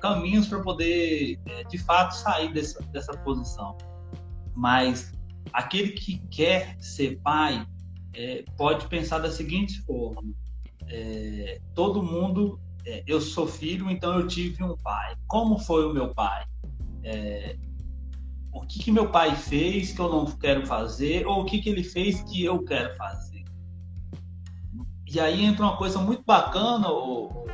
[0.00, 3.76] caminhos para poder, é, de fato, sair dessa, dessa posição.
[4.54, 5.12] Mas
[5.52, 7.66] aquele que quer ser pai
[8.14, 10.32] é, pode pensar da seguinte forma:
[10.88, 15.14] é, todo mundo é, eu sou filho, então eu tive um pai.
[15.26, 16.44] Como foi o meu pai?
[17.02, 17.56] É,
[18.52, 21.68] o que, que meu pai fez que eu não quero fazer, ou o que, que
[21.68, 23.44] ele fez que eu quero fazer?
[25.06, 27.44] E aí entra uma coisa muito bacana, o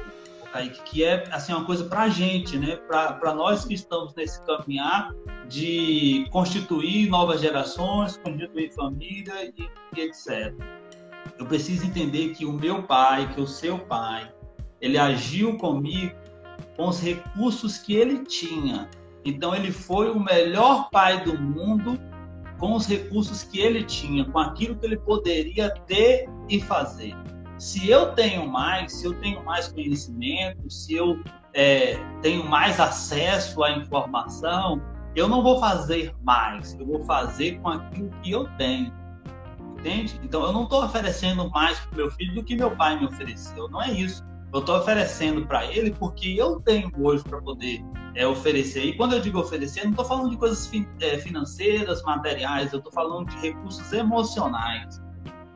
[0.52, 2.76] Kaique, que é assim, uma coisa para a gente, né?
[2.76, 5.14] para nós que estamos nesse caminhar
[5.48, 10.54] de constituir novas gerações, constituir família e, e etc.
[11.38, 14.30] Eu preciso entender que o meu pai, que o seu pai,
[14.80, 16.14] ele agiu comigo
[16.76, 18.88] com os recursos que ele tinha.
[19.24, 21.98] Então ele foi o melhor pai do mundo
[22.58, 27.14] com os recursos que ele tinha, com aquilo que ele poderia ter e fazer.
[27.60, 33.62] Se eu tenho mais, se eu tenho mais conhecimento, se eu é, tenho mais acesso
[33.62, 34.80] à informação,
[35.14, 38.90] eu não vou fazer mais, eu vou fazer com aquilo que eu tenho.
[39.78, 40.18] Entende?
[40.22, 43.68] Então eu não estou oferecendo mais para meu filho do que meu pai me ofereceu.
[43.68, 44.24] Não é isso.
[44.54, 48.86] Eu estou oferecendo para ele porque eu tenho hoje para poder é, oferecer.
[48.86, 52.78] E quando eu digo oferecer, não estou falando de coisas fi, é, financeiras, materiais, eu
[52.78, 54.98] estou falando de recursos emocionais.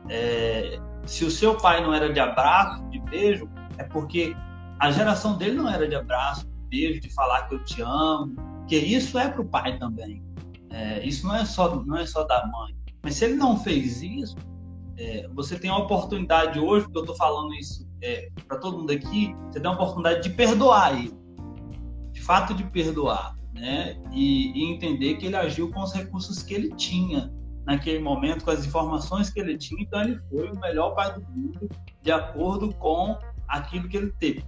[0.07, 4.35] É, se o seu pai não era de abraço, de beijo, é porque
[4.79, 8.35] a geração dele não era de abraço, de beijo, de falar que eu te amo,
[8.67, 10.23] que isso é para o pai também.
[10.69, 12.75] É, isso não é só não é só da mãe.
[13.01, 14.35] Mas se ele não fez isso,
[14.97, 18.91] é, você tem a oportunidade hoje, porque eu estou falando isso é, para todo mundo
[18.91, 21.13] aqui, você tem a oportunidade de perdoar ele,
[22.11, 23.97] de fato de perdoar, né?
[24.11, 27.31] E, e, entender que ele agiu com os recursos que ele tinha
[27.65, 31.21] naquele momento, com as informações que ele tinha, então ele foi o melhor pai do
[31.21, 31.69] mundo
[32.01, 34.43] de acordo com aquilo que ele teve,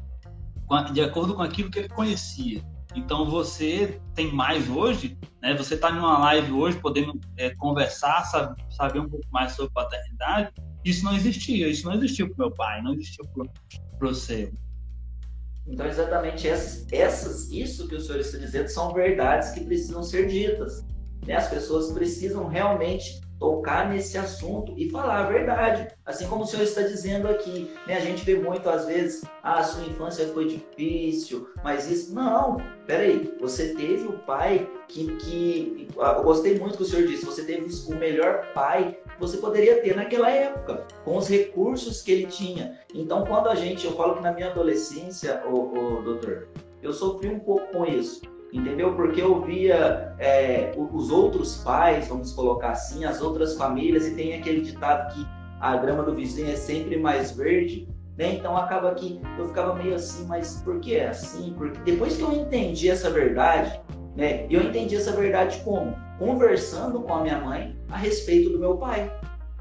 [0.93, 2.61] de acordo com aquilo que ele conhecia.
[2.95, 5.55] Então você tem mais hoje, né?
[5.55, 10.51] Você está numa live hoje, podendo é, conversar, sabe, saber um pouco mais sobre paternidade.
[10.83, 14.51] Isso não existia, isso não existiu para meu pai, não existiu para você.
[15.67, 20.27] Então exatamente essas, essas, isso que o senhor está dizendo são verdades que precisam ser
[20.27, 20.85] ditas.
[21.25, 21.35] Né?
[21.35, 25.87] As pessoas precisam realmente tocar nesse assunto e falar a verdade.
[26.05, 27.97] Assim como o senhor está dizendo aqui, né?
[27.97, 32.57] A gente vê muito às vezes, ah, sua infância foi difícil, mas isso não.
[32.85, 37.43] Peraí, você teve o pai que, que eu gostei muito que o senhor disse, você
[37.43, 42.25] teve o melhor pai que você poderia ter naquela época, com os recursos que ele
[42.27, 42.79] tinha.
[42.93, 46.47] Então, quando a gente, eu falo que na minha adolescência, o doutor,
[46.81, 48.21] eu sofri um pouco com isso
[48.53, 48.93] entendeu?
[48.95, 54.33] Porque eu via é, os outros pais, vamos colocar assim, as outras famílias, e tem
[54.33, 55.25] aquele ditado que
[55.59, 58.33] a grama do vizinho é sempre mais verde, né?
[58.33, 61.53] Então acaba que eu ficava meio assim, mas por que é assim?
[61.57, 63.79] Porque depois que eu entendi essa verdade,
[64.15, 64.45] né?
[64.49, 65.95] Eu entendi essa verdade como?
[66.17, 69.11] Conversando com a minha mãe a respeito do meu pai.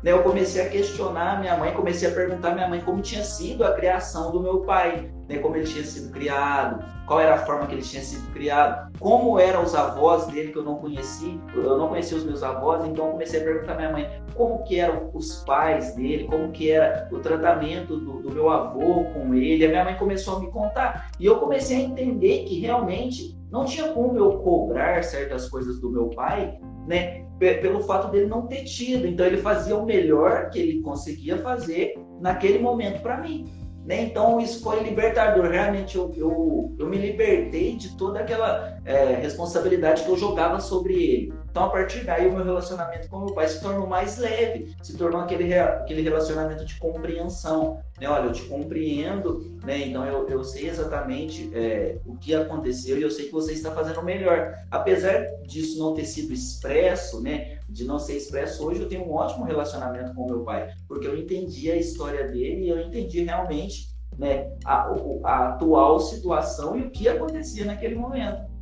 [0.07, 3.73] Eu comecei a questionar minha mãe, comecei a perguntar minha mãe como tinha sido a
[3.73, 5.39] criação do meu pai, né?
[5.39, 9.37] como ele tinha sido criado, qual era a forma que ele tinha sido criado, como
[9.37, 13.07] eram os avós dele que eu não conheci, eu não conhecia os meus avós, então
[13.07, 17.09] eu comecei a perguntar minha mãe como que eram os pais dele, como que era
[17.11, 19.67] o tratamento do, do meu avô com ele.
[19.67, 23.65] A minha mãe começou a me contar e eu comecei a entender que realmente não
[23.65, 27.26] tinha como eu cobrar certas coisas do meu pai, né?
[27.39, 29.07] Pelo fato dele não ter tido.
[29.07, 33.45] Então ele fazia o melhor que ele conseguia fazer naquele momento para mim.
[33.85, 34.03] Né?
[34.03, 35.49] Então isso foi libertador.
[35.49, 40.95] Realmente eu, eu, eu me libertei de toda aquela é, responsabilidade que eu jogava sobre
[40.95, 41.33] ele.
[41.57, 44.95] Então a partir daí o meu relacionamento com meu pai se tornou mais leve, se
[44.95, 47.81] tornou aquele, aquele relacionamento de compreensão.
[47.99, 48.07] Né?
[48.07, 49.87] Olha, eu te compreendo, né?
[49.87, 53.71] então eu, eu sei exatamente é, o que aconteceu e eu sei que você está
[53.71, 54.55] fazendo melhor.
[54.71, 57.59] Apesar disso não ter sido expresso, né?
[57.67, 61.17] de não ser expresso, hoje eu tenho um ótimo relacionamento com meu pai, porque eu
[61.17, 64.93] entendi a história dele e eu entendi realmente né, a,
[65.25, 68.56] a atual situação e o que acontecia naquele momento.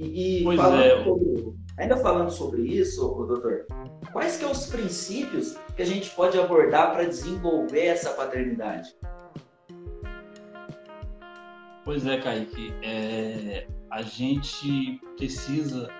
[0.00, 1.04] E, e falando é.
[1.04, 3.66] sobre, ainda falando sobre isso, doutor,
[4.12, 8.96] quais que são os princípios que a gente pode abordar para desenvolver essa paternidade?
[11.84, 15.90] Pois é, Kaique, é, a gente precisa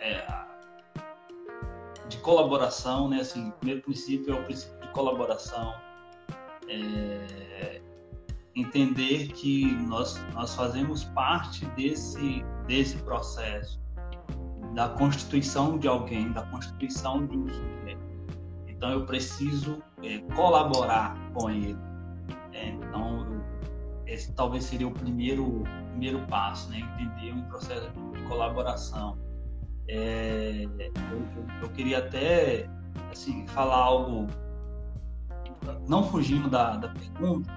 [0.00, 0.24] é,
[2.08, 3.20] de colaboração, né?
[3.20, 5.74] Assim, o primeiro princípio é o princípio de colaboração.
[6.66, 7.80] É,
[8.60, 13.80] entender que nós, nós fazemos parte desse, desse processo,
[14.74, 18.00] da constituição de alguém, da constituição de um sujeito.
[18.68, 21.78] Então, eu preciso é, colaborar com ele.
[22.52, 23.40] É, então, eu,
[24.06, 26.78] esse talvez seria o primeiro, primeiro passo, né?
[26.78, 29.18] entender um processo de colaboração
[29.90, 30.68] é,
[31.10, 32.68] eu, eu, queria até
[33.10, 34.28] assim, falar algo,
[35.88, 37.50] não fugindo da, da pergunta,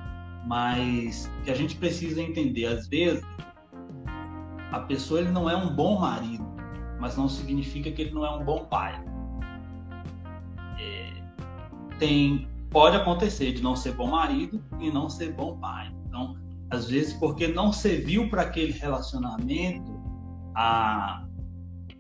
[0.46, 2.66] mas que a gente precisa entender.
[2.66, 3.24] Às vezes,
[4.72, 6.46] a pessoa ele não é um bom marido,
[7.00, 9.04] mas não significa que ele não é um bom pai.
[10.80, 11.14] É,
[12.00, 15.94] tem, pode acontecer de não ser bom marido e não ser bom pai.
[16.08, 16.36] Então,
[16.70, 19.94] às vezes, porque não serviu para aquele relacionamento
[20.56, 21.26] a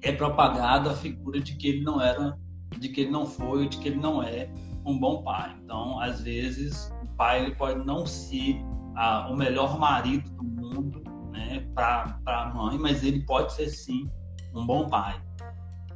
[0.01, 2.37] é propagada a figura de que ele não era,
[2.77, 4.49] de que ele não foi, de que ele não é
[4.85, 5.55] um bom pai.
[5.63, 8.61] Então, às vezes, o pai ele pode não ser
[8.95, 14.09] ah, o melhor marido do mundo, né, para a mãe, mas ele pode ser sim
[14.53, 15.21] um bom pai.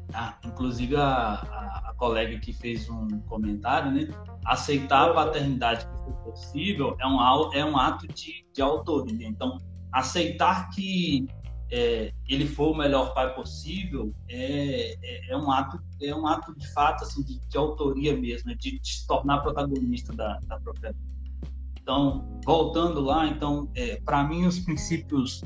[0.09, 0.39] Tá?
[0.45, 4.07] Inclusive a, a, a, colega que fez um comentário, né,
[4.45, 9.27] aceitar a paternidade que for possível é um, é um ato de, de autoria.
[9.27, 9.57] Então,
[9.91, 11.27] aceitar que
[11.69, 16.57] é, ele for o melhor pai possível é, é, é, um ato é um ato
[16.57, 20.93] de fato assim de, de autoria mesmo de, de, se tornar protagonista da, da própria
[20.93, 21.51] vida.
[21.81, 25.43] Então voltando lá então é, para mim os princípios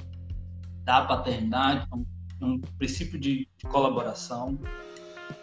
[0.84, 2.06] da paternidade são
[2.42, 4.60] um princípio de, de colaboração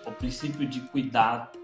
[0.07, 1.59] o princípio de cuidado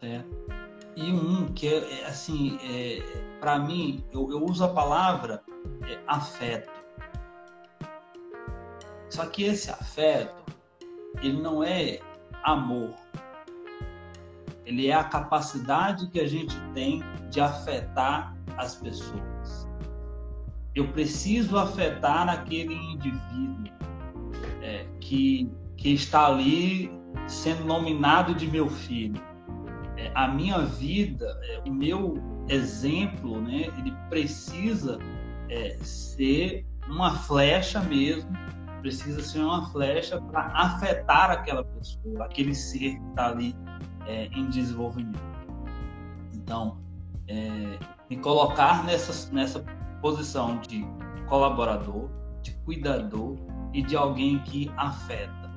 [0.00, 0.61] certo
[0.96, 3.00] e um que é, é assim é,
[3.40, 5.42] para mim eu, eu uso a palavra
[5.88, 6.70] é afeto.
[9.10, 10.54] Só que esse afeto,
[11.22, 12.00] ele não é
[12.42, 12.94] amor.
[14.64, 19.68] Ele é a capacidade que a gente tem de afetar as pessoas.
[20.74, 23.70] Eu preciso afetar aquele indivíduo
[24.62, 26.90] é, que, que está ali
[27.26, 29.20] sendo nominado de meu filho.
[30.14, 32.14] A minha vida, é, o meu
[32.48, 34.98] exemplo, né, ele precisa
[35.48, 38.30] é, ser uma flecha mesmo,
[38.80, 43.54] precisa ser uma flecha para afetar aquela pessoa, aquele ser que está ali
[44.06, 45.20] é, em desenvolvimento.
[46.34, 46.78] Então,
[47.28, 47.78] é,
[48.10, 49.64] me colocar nessa, nessa
[50.00, 50.84] posição de
[51.28, 52.10] colaborador,
[52.42, 53.38] de cuidador
[53.72, 55.50] e de alguém que afeta.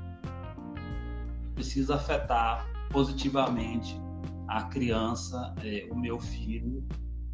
[1.55, 3.99] precisa afetar positivamente
[4.47, 6.87] a criança, é, o meu filho,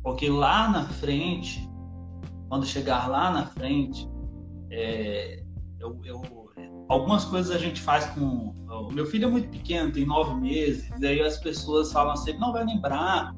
[0.04, 1.70] porque lá na frente,
[2.50, 4.10] quando chegar lá na frente,
[4.72, 5.44] é,
[5.80, 6.22] eu, eu,
[6.90, 8.56] algumas coisas a gente faz com.
[8.68, 12.32] O meu filho é muito pequeno, tem nove meses, e aí as pessoas falam assim:
[12.32, 13.36] ele não vai lembrar,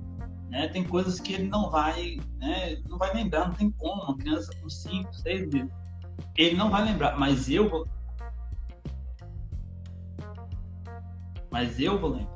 [0.49, 0.67] né?
[0.67, 2.78] Tem coisas que ele não vai, né?
[2.88, 4.03] Não vai lembrar, não tem como.
[4.03, 5.71] Uma criança com cinco, seis meses,
[6.38, 7.88] ele não vai lembrar, mas eu vou.
[11.51, 12.33] Mas eu vou lembrar.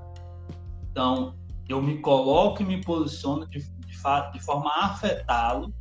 [0.98, 1.36] Então,
[1.70, 5.72] eu me coloco e me posiciono de, de, de forma a afetá-lo,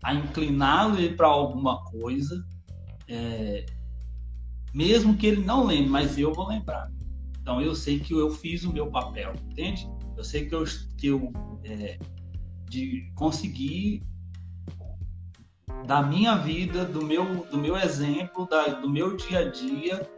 [0.00, 2.46] a incliná-lo para alguma coisa,
[3.08, 3.66] é,
[4.72, 6.92] mesmo que ele não lembre, mas eu vou lembrar.
[7.40, 9.90] Então, eu sei que eu fiz o meu papel, entende?
[10.16, 10.62] Eu sei que eu,
[10.96, 11.32] que eu
[11.64, 11.98] é,
[12.70, 14.00] de conseguir
[15.88, 20.08] da minha vida, do meu, do meu exemplo, da, do meu dia a dia,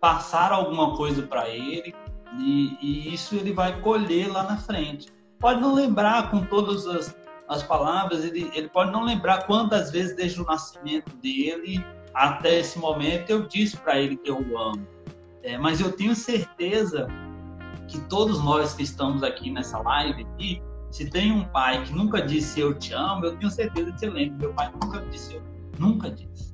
[0.00, 1.92] passar alguma coisa para ele,
[2.36, 5.08] e, e, isso ele vai colher lá na frente.
[5.38, 7.16] Pode não lembrar com todas as,
[7.48, 12.78] as palavras, ele, ele pode não lembrar quantas vezes desde o nascimento dele até esse
[12.78, 14.86] momento eu disse para ele que eu o amo.
[15.42, 17.06] É, mas eu tenho certeza
[17.86, 22.20] que todos nós que estamos aqui nessa live aqui, se tem um pai que nunca
[22.20, 24.38] disse eu te amo, eu tenho certeza que você lembra.
[24.38, 25.42] Meu pai nunca disse eu,
[25.78, 26.47] nunca disse.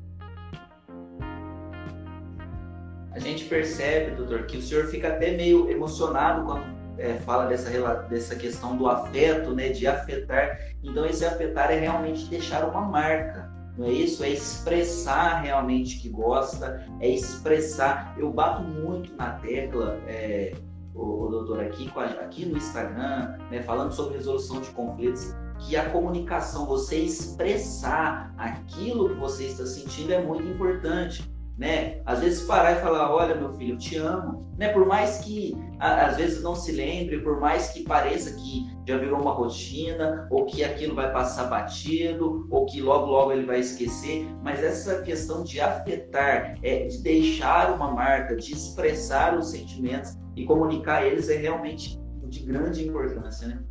[3.14, 6.64] A gente percebe, doutor, que o senhor fica até meio emocionado quando
[6.98, 7.70] é, fala dessa,
[8.08, 10.58] dessa questão do afeto, né, de afetar.
[10.82, 14.24] Então, esse afetar é realmente deixar uma marca, não é isso?
[14.24, 18.14] É expressar realmente que gosta, é expressar.
[18.18, 20.52] Eu bato muito na tecla, é,
[20.92, 21.90] o, o, doutor, aqui,
[22.20, 29.10] aqui no Instagram, né, falando sobre resolução de conflitos, que a comunicação, você expressar aquilo
[29.10, 32.00] que você está sentindo é muito importante né?
[32.04, 34.68] Às vezes parar e falar, olha meu filho, eu te amo, né?
[34.68, 39.20] Por mais que às vezes não se lembre, por mais que pareça que já virou
[39.20, 44.26] uma rotina, ou que aquilo vai passar batido, ou que logo logo ele vai esquecer,
[44.42, 50.44] mas essa questão de afetar, é, de deixar uma marca, de expressar os sentimentos e
[50.44, 53.62] comunicar eles é realmente de grande importância, né?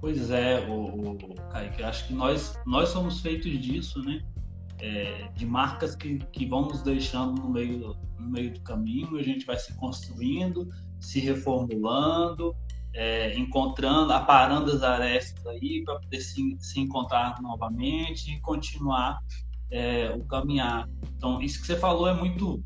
[0.00, 4.20] Pois é, o, o Kaique, acho que nós, nós somos feitos disso, né?
[4.84, 9.22] É, de marcas que, que vão nos deixando no meio, no meio do caminho, a
[9.22, 10.68] gente vai se construindo,
[11.00, 12.54] se reformulando,
[12.92, 19.18] é, encontrando, aparando as arestas aí para poder se, se encontrar novamente e continuar
[19.70, 20.86] é, o caminhar.
[21.16, 22.62] Então, isso que você falou é muito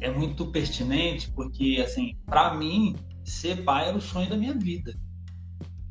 [0.00, 4.94] é muito pertinente porque assim, para mim, ser pai era o sonho da minha vida.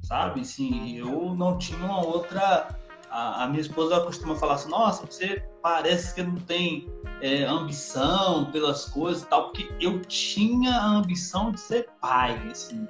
[0.02, 0.42] Sabe?
[0.42, 2.68] Assim, eu não tinha uma outra
[3.12, 6.90] a, a, minha esposa costuma falar assim: nossa, você parece que não tem
[7.22, 12.42] é, ambição pelas coisas e tal, porque eu tinha a ambição de ser pai.
[12.50, 12.88] Assim.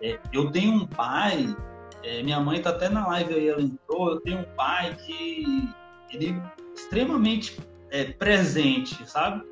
[0.00, 1.54] É, eu tenho um pai,
[2.04, 4.10] é, minha mãe tá até na live aí, ela entrou.
[4.12, 5.68] Eu tenho um pai que
[6.12, 7.58] ele é extremamente
[8.18, 9.42] presente, sabe?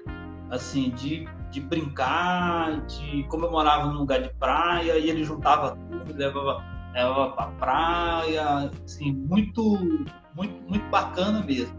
[0.51, 5.77] Assim, de, de brincar, de como eu morava num lugar de praia e ele juntava
[5.77, 9.78] tudo, levava levava pra praia, assim, muito,
[10.34, 11.74] muito, muito bacana mesmo.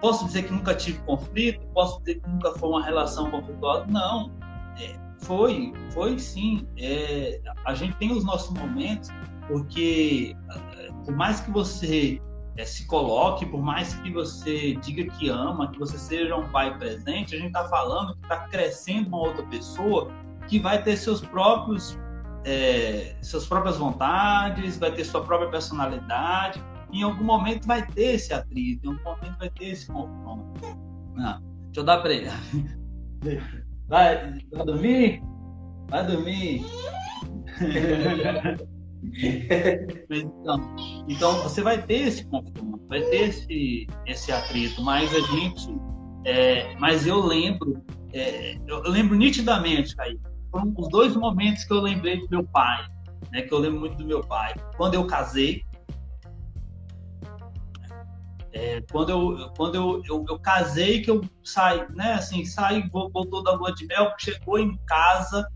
[0.00, 1.64] Posso dizer que nunca tive conflito?
[1.68, 3.86] Posso dizer que nunca foi uma relação conflituosa?
[3.86, 4.32] Não.
[4.78, 6.66] É, foi, foi sim.
[6.76, 9.10] É, a gente tem os nossos momentos,
[9.46, 10.34] porque
[10.76, 12.20] é, por mais que você
[12.56, 16.76] é, se coloque, por mais que você diga que ama, que você seja um pai
[16.78, 20.10] presente, a gente está falando que está crescendo uma outra pessoa
[20.48, 21.98] que vai ter seus próprios
[22.44, 26.62] é, suas próprias vontades, vai ter sua própria personalidade.
[26.92, 30.60] Em algum momento vai ter esse atrito, em algum momento vai ter esse confronto.
[31.14, 32.28] Não, deixa eu dar para ele.
[33.90, 35.20] Vai, vai dormir?
[35.88, 36.64] Vai dormir.
[40.08, 40.76] então,
[41.08, 45.76] então, você vai ter esse confronto, vai ter esse, esse atrito, mas a gente.
[46.24, 47.82] É, mas eu lembro,
[48.12, 50.20] é, eu lembro nitidamente, Kaique,
[50.50, 52.86] foram os dois momentos que eu lembrei do meu pai,
[53.30, 53.42] né?
[53.42, 54.54] Que eu lembro muito do meu pai.
[54.76, 55.64] Quando eu casei,
[58.52, 62.14] é, quando eu, quando eu, eu, eu, casei, que eu saí, né?
[62.14, 65.46] Assim, saí, voltou da lua de mel, chegou em casa,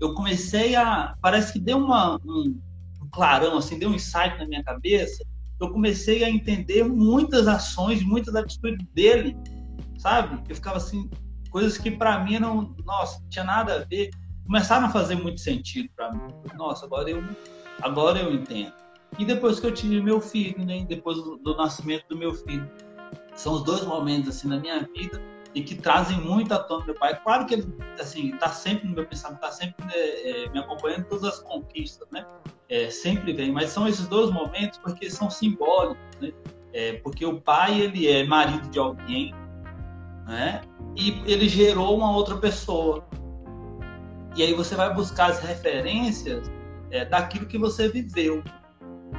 [0.00, 1.14] eu comecei a.
[1.20, 2.58] Parece que deu uma, um,
[3.02, 5.22] um clarão, assim, deu um insight na minha cabeça.
[5.60, 9.36] Eu comecei a entender muitas ações, muitas atitudes dele,
[9.98, 10.42] sabe?
[10.48, 11.10] Eu ficava assim,
[11.50, 14.08] coisas que para mim não, nossa, não tinha nada a ver
[14.50, 16.34] começaram a fazer muito sentido para mim.
[16.56, 17.22] Nossa, agora eu,
[17.82, 18.72] agora eu entendo.
[19.16, 20.84] E depois que eu tive meu filho, né?
[20.88, 22.68] Depois do, do, nascimento do meu filho,
[23.36, 25.22] são os dois momentos assim na minha vida
[25.54, 27.16] e que trazem muito à tona meu pai.
[27.22, 31.24] Claro que ele, assim, está sempre no meu pensamento, está sempre é, me acompanhando todas
[31.24, 32.26] as conquistas, né?
[32.68, 36.32] É, sempre vem, mas são esses dois momentos porque são simbólicos, né?
[36.72, 39.32] É, porque o pai ele é marido de alguém,
[40.26, 40.60] né?
[40.96, 43.04] E ele gerou uma outra pessoa.
[44.36, 46.50] E aí você vai buscar as referências
[46.90, 48.42] é, daquilo que você viveu,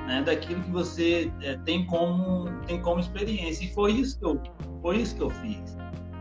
[0.07, 0.24] né?
[0.24, 3.66] Daquilo que você é, tem como tem como experiência.
[3.66, 4.41] E foi isso que eu
[4.82, 5.78] foi isso que eu fiz.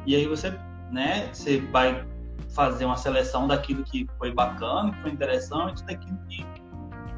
[0.07, 0.51] E aí você,
[0.91, 2.07] né, você vai
[2.51, 6.45] fazer uma seleção daquilo que foi bacana, que foi interessante, daquilo que,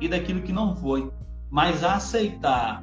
[0.00, 1.10] e daquilo que não foi.
[1.50, 2.82] Mas aceitar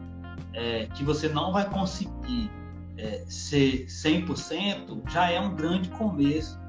[0.54, 2.52] é, que você não vai conseguir
[2.98, 6.60] é, ser 100% já é um grande começo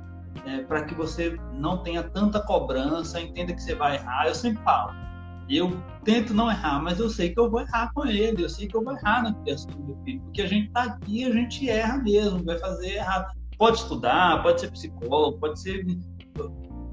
[0.47, 4.26] é, para que você não tenha tanta cobrança, entenda que você vai errar.
[4.26, 4.93] Eu sempre falo,
[5.49, 8.68] eu tento não errar, mas eu sei que eu vou errar com ele, eu sei
[8.68, 11.33] que eu vou errar na criação do meu filho, porque a gente está aqui, a
[11.33, 13.35] gente erra mesmo, vai fazer errado.
[13.59, 15.85] Pode estudar, pode ser psicólogo, pode ser.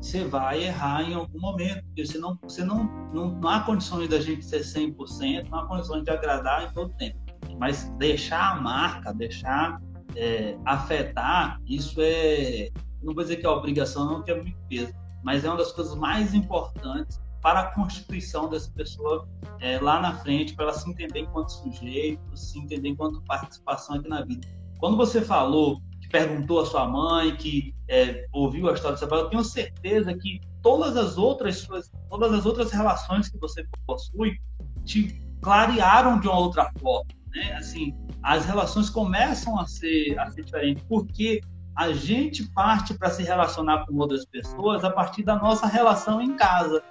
[0.01, 2.83] Você vai errar em algum momento, porque você não, você não,
[3.13, 6.93] não, não há condições da gente ser 100%, não há condições de agradar em todo
[6.97, 7.17] tempo.
[7.57, 9.79] Mas deixar a marca, deixar
[10.15, 12.69] é, afetar, isso é.
[13.01, 14.93] Não vou dizer que é obrigação, não, que é muito peso,
[15.23, 19.27] mas é uma das coisas mais importantes para a constituição dessa pessoa
[19.59, 24.09] é, lá na frente, para ela se entender enquanto sujeito, se entender enquanto participação aqui
[24.09, 24.47] na vida.
[24.79, 29.19] Quando você falou, que perguntou à sua mãe, que é, ouviu a história do pai,
[29.19, 34.37] eu tenho certeza que todas as outras suas, todas as outras relações que você possui
[34.85, 37.53] te clarearam de uma outra forma, né?
[37.53, 37.93] Assim,
[38.23, 41.41] as relações começam a ser, a ser diferentes, porque
[41.77, 46.35] a gente parte para se relacionar com outras pessoas a partir da nossa relação em
[46.35, 46.81] casa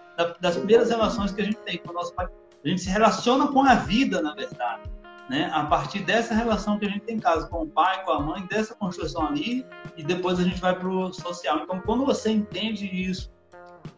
[0.41, 2.29] das primeiras relações que a gente tem com o nosso pai.
[2.65, 4.89] A gente se relaciona com a vida, na verdade.
[5.29, 5.51] Né?
[5.53, 8.21] A partir dessa relação que a gente tem em casa, com o pai, com a
[8.21, 9.67] mãe, dessa construção ali,
[9.97, 11.59] e depois a gente vai para o social.
[11.65, 13.31] Então, quando você entende isso,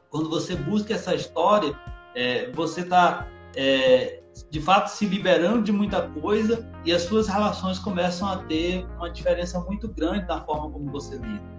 [0.09, 1.79] quando você busca essa história,
[2.15, 7.79] é, você está, é, de fato, se liberando de muita coisa e as suas relações
[7.79, 11.59] começam a ter uma diferença muito grande na forma como você lida.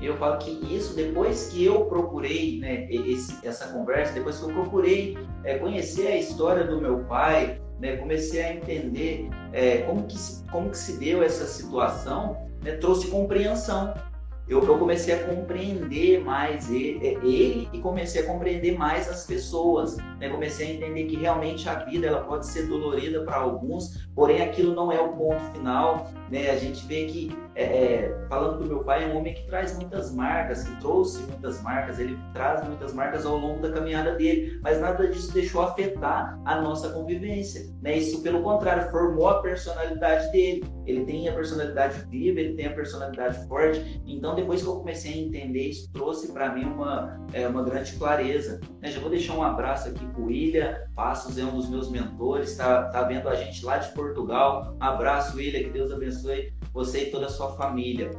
[0.00, 4.54] Eu falo que isso, depois que eu procurei né, esse, essa conversa, depois que eu
[4.54, 10.16] procurei é, conhecer a história do meu pai, né, comecei a entender é, como, que,
[10.50, 13.92] como que se deu essa situação, né, trouxe compreensão
[14.50, 19.96] eu, eu comecei a compreender mais ele, ele, e comecei a compreender mais as pessoas.
[20.18, 20.28] Né?
[20.28, 24.74] Comecei a entender que realmente a vida ela pode ser dolorida para alguns, porém aquilo
[24.74, 26.10] não é o ponto final.
[26.30, 26.50] Né?
[26.50, 29.76] A gente vê que, é, é, falando do meu pai, é um homem que traz
[29.76, 34.60] muitas marcas, que trouxe muitas marcas, ele traz muitas marcas ao longo da caminhada dele,
[34.62, 37.74] mas nada disso deixou afetar a nossa convivência.
[37.82, 37.98] Né?
[37.98, 40.64] Isso, pelo contrário, formou a personalidade dele.
[40.86, 44.02] Ele tem a personalidade viva, ele tem a personalidade forte.
[44.06, 47.92] Então, depois que eu comecei a entender, isso trouxe para mim uma, é, uma grande
[47.96, 48.60] clareza.
[48.80, 48.90] Né?
[48.90, 52.50] Já vou deixar um abraço aqui para o William Passos, é um dos meus mentores,
[52.50, 54.76] está tá vendo a gente lá de Portugal.
[54.80, 56.19] Um abraço, William, que Deus abençoe
[56.72, 58.10] você e toda a sua família.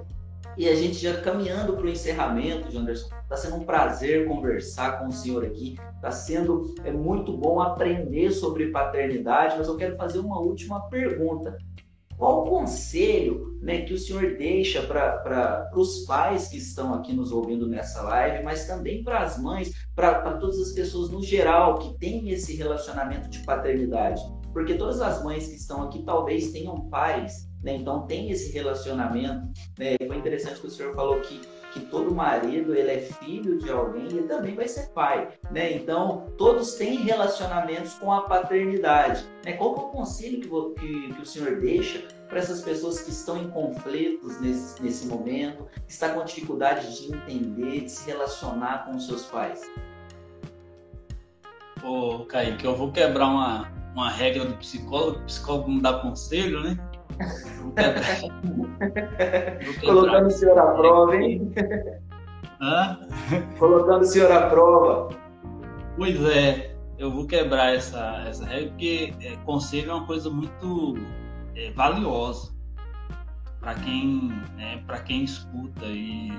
[0.58, 5.08] E a gente já caminhando para o encerramento, Janderson, está sendo um prazer conversar com
[5.08, 5.78] o senhor aqui.
[5.96, 11.58] Está sendo é muito bom aprender sobre paternidade, mas eu quero fazer uma última pergunta.
[12.18, 17.32] Qual o conselho né, que o senhor deixa para os pais que estão aqui nos
[17.32, 21.98] ouvindo nessa live, mas também para as mães, para todas as pessoas no geral que
[21.98, 24.22] têm esse relacionamento de paternidade?
[24.54, 29.48] Porque todas as mães que estão aqui talvez tenham pais, né, então tem esse relacionamento.
[29.78, 29.98] Né?
[30.06, 31.42] Foi interessante que o senhor falou que
[31.72, 35.74] que todo marido ele é filho de alguém e também vai ser pai, né?
[35.74, 39.26] Então todos têm relacionamentos com a paternidade.
[39.46, 39.54] Né?
[39.54, 43.38] Qual é o conselho que, que, que o senhor deixa para essas pessoas que estão
[43.38, 48.96] em conflitos nesse, nesse momento, que está com dificuldade de entender, de se relacionar com
[48.96, 49.62] os seus pais?
[51.84, 56.62] Ô, Kaique, eu vou quebrar uma, uma regra do psicólogo, o psicólogo não dá conselho,
[56.62, 56.78] né?
[59.82, 61.54] Colocando o senhor à prova, hein?
[62.62, 63.00] Hã?
[63.60, 65.10] Colocando o senhor à prova.
[65.98, 70.98] Pois é, eu vou quebrar essa, essa regra, porque é, conselho é uma coisa muito
[71.56, 72.52] é, valiosa
[73.60, 76.32] para quem, né, quem escuta e,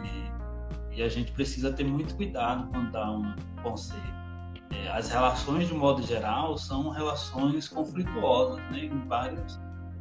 [0.92, 4.22] e a gente precisa ter muito cuidado quando dá um conselho.
[4.70, 9.60] É, as relações, de modo geral, são relações conflituosas, né, em vários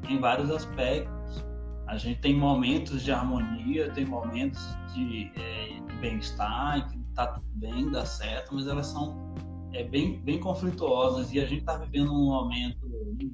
[0.09, 1.45] em vários aspectos.
[1.87, 4.61] A gente tem momentos de harmonia, tem momentos
[4.93, 9.33] de, é, de bem-estar, que está tudo bem, dá certo, mas elas são
[9.73, 12.81] é, bem, bem conflituosas e a gente está vivendo um momento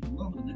[0.09, 0.53] mundo né,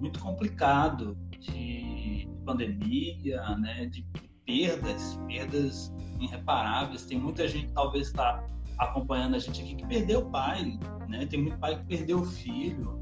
[0.00, 4.06] muito complicado de, pandemia, né, de
[4.46, 7.04] perdas, perdas irreparáveis.
[7.04, 8.44] Tem muita gente talvez está
[8.78, 10.78] acompanhando a gente aqui que perdeu o pai,
[11.08, 11.26] né?
[11.26, 13.00] Tem muito pai que perdeu o filho.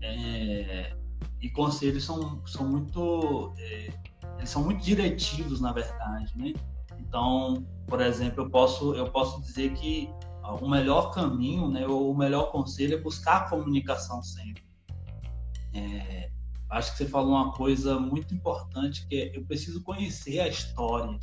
[0.00, 0.95] É,
[1.40, 3.92] e conselhos são, são muito é,
[4.38, 6.52] eles são muito diretivos na verdade, né?
[6.98, 10.08] Então, por exemplo, eu posso eu posso dizer que
[10.60, 14.64] o melhor caminho, né, o melhor conselho é buscar a comunicação sempre.
[15.74, 16.30] É,
[16.70, 21.18] acho que você falou uma coisa muito importante que é eu preciso conhecer a história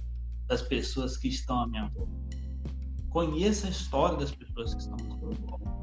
[0.48, 2.12] das pessoas que estão à minha volta.
[3.10, 5.74] Conheça a história das pessoas que estão à sua volta.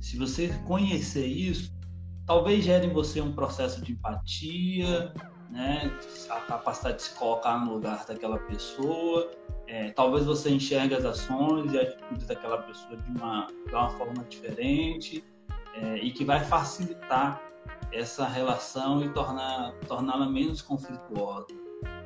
[0.00, 1.72] Se você conhecer isso,
[2.30, 5.12] talvez gere em você um processo de empatia,
[5.50, 5.90] né?
[6.28, 9.32] a capacidade de se colocar no lugar daquela pessoa.
[9.66, 14.24] É, talvez você enxergue as ações e atitudes daquela pessoa de uma, de uma forma
[14.28, 15.24] diferente
[15.74, 17.42] é, e que vai facilitar
[17.92, 21.48] essa relação e tornar torná-la menos conflituosa.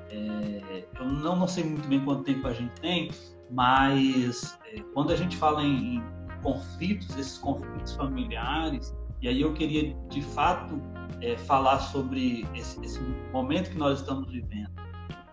[0.08, 3.10] É, eu não, não sei muito bem quanto tempo a gente tem,
[3.50, 6.04] mas é, quando a gente fala em, em
[6.42, 8.94] conflitos, esses conflitos familiares,
[9.24, 10.78] e aí eu queria de fato
[11.22, 13.00] é, falar sobre esse, esse,
[13.32, 14.70] momento que nós estamos vivendo.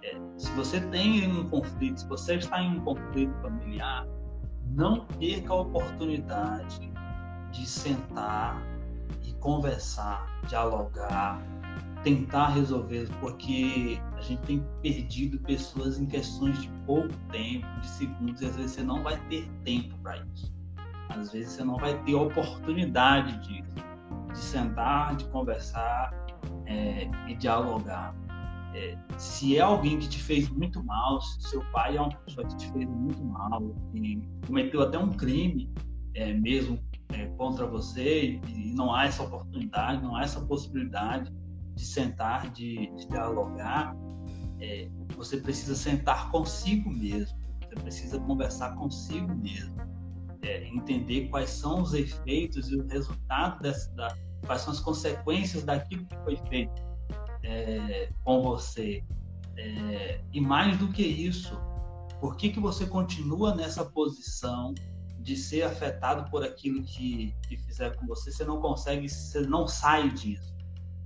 [0.02, 4.08] É, se você tem um conflito, se você está em um conflito familiar,
[4.70, 6.90] não perca a oportunidade
[7.52, 8.66] de sentar
[9.26, 11.42] e conversar, dialogar,
[12.02, 18.42] tentar resolver, porque a gente tem perdido pessoas em questões de pouco tempo, de segundos,
[18.42, 20.61] e às vezes você não vai ter tempo para isso.
[21.18, 26.12] Às vezes você não vai ter oportunidade de, de sentar, de conversar
[26.66, 28.16] é, e dialogar.
[28.74, 32.48] É, se é alguém que te fez muito mal, se seu pai é uma pessoa
[32.48, 35.70] que te fez muito mal e cometeu até um crime
[36.14, 41.32] é, mesmo é, contra você e não há essa oportunidade, não há essa possibilidade
[41.76, 43.96] de sentar, de, de dialogar,
[44.60, 49.76] é, você precisa sentar consigo mesmo, você precisa conversar consigo mesmo,
[50.42, 54.16] é, entender quais são os efeitos e o resultado dessa, da,
[54.46, 56.82] quais são as consequências daquilo que foi feito
[57.44, 59.04] é, com você.
[59.58, 61.60] É, e mais do que isso,
[62.20, 64.74] por que, que você continua nessa posição
[65.20, 68.32] de ser afetado por aquilo que, que fizeram com você?
[68.32, 70.52] Você não consegue, você não sai disso.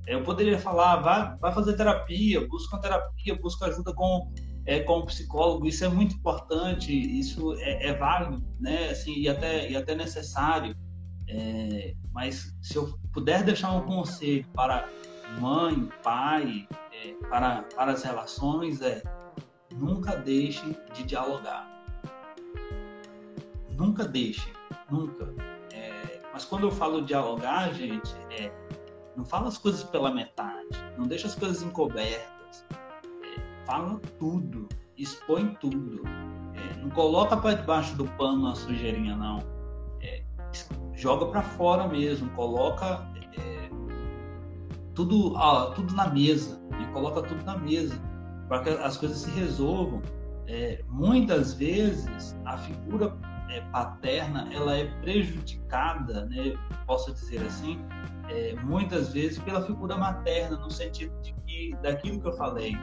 [0.07, 4.31] Eu poderia falar, vai, vai fazer terapia, busca terapia, busca ajuda com,
[4.65, 8.89] é, com um psicólogo, isso é muito importante, isso é, é válido, né?
[8.89, 10.75] Assim, e, até, e até necessário.
[11.27, 14.87] É, mas se eu puder deixar um conselho para
[15.39, 19.01] mãe, pai, é, para, para as relações, é
[19.73, 20.63] nunca deixe
[20.93, 21.69] de dialogar.
[23.77, 24.47] Nunca deixe,
[24.89, 25.33] nunca.
[25.73, 28.51] É, mas quando eu falo dialogar, gente, é
[29.15, 32.65] não fala as coisas pela metade, não deixa as coisas encobertas.
[33.65, 36.01] Fala tudo, expõe tudo.
[36.53, 39.39] É, não coloca para debaixo do pano a sujeirinha, não.
[40.01, 40.23] É,
[40.93, 43.07] joga para fora mesmo, coloca
[43.37, 43.69] é,
[44.93, 45.33] tudo,
[45.75, 46.89] tudo na mesa, né?
[46.93, 47.99] coloca tudo na mesa,
[48.47, 50.01] para que as coisas se resolvam.
[50.47, 53.17] É, muitas vezes a figura
[53.49, 56.53] é, paterna ela é prejudicada, né,
[56.85, 57.79] posso dizer assim,
[58.29, 62.75] é, muitas vezes pela figura materna, no sentido de que, daquilo que eu falei,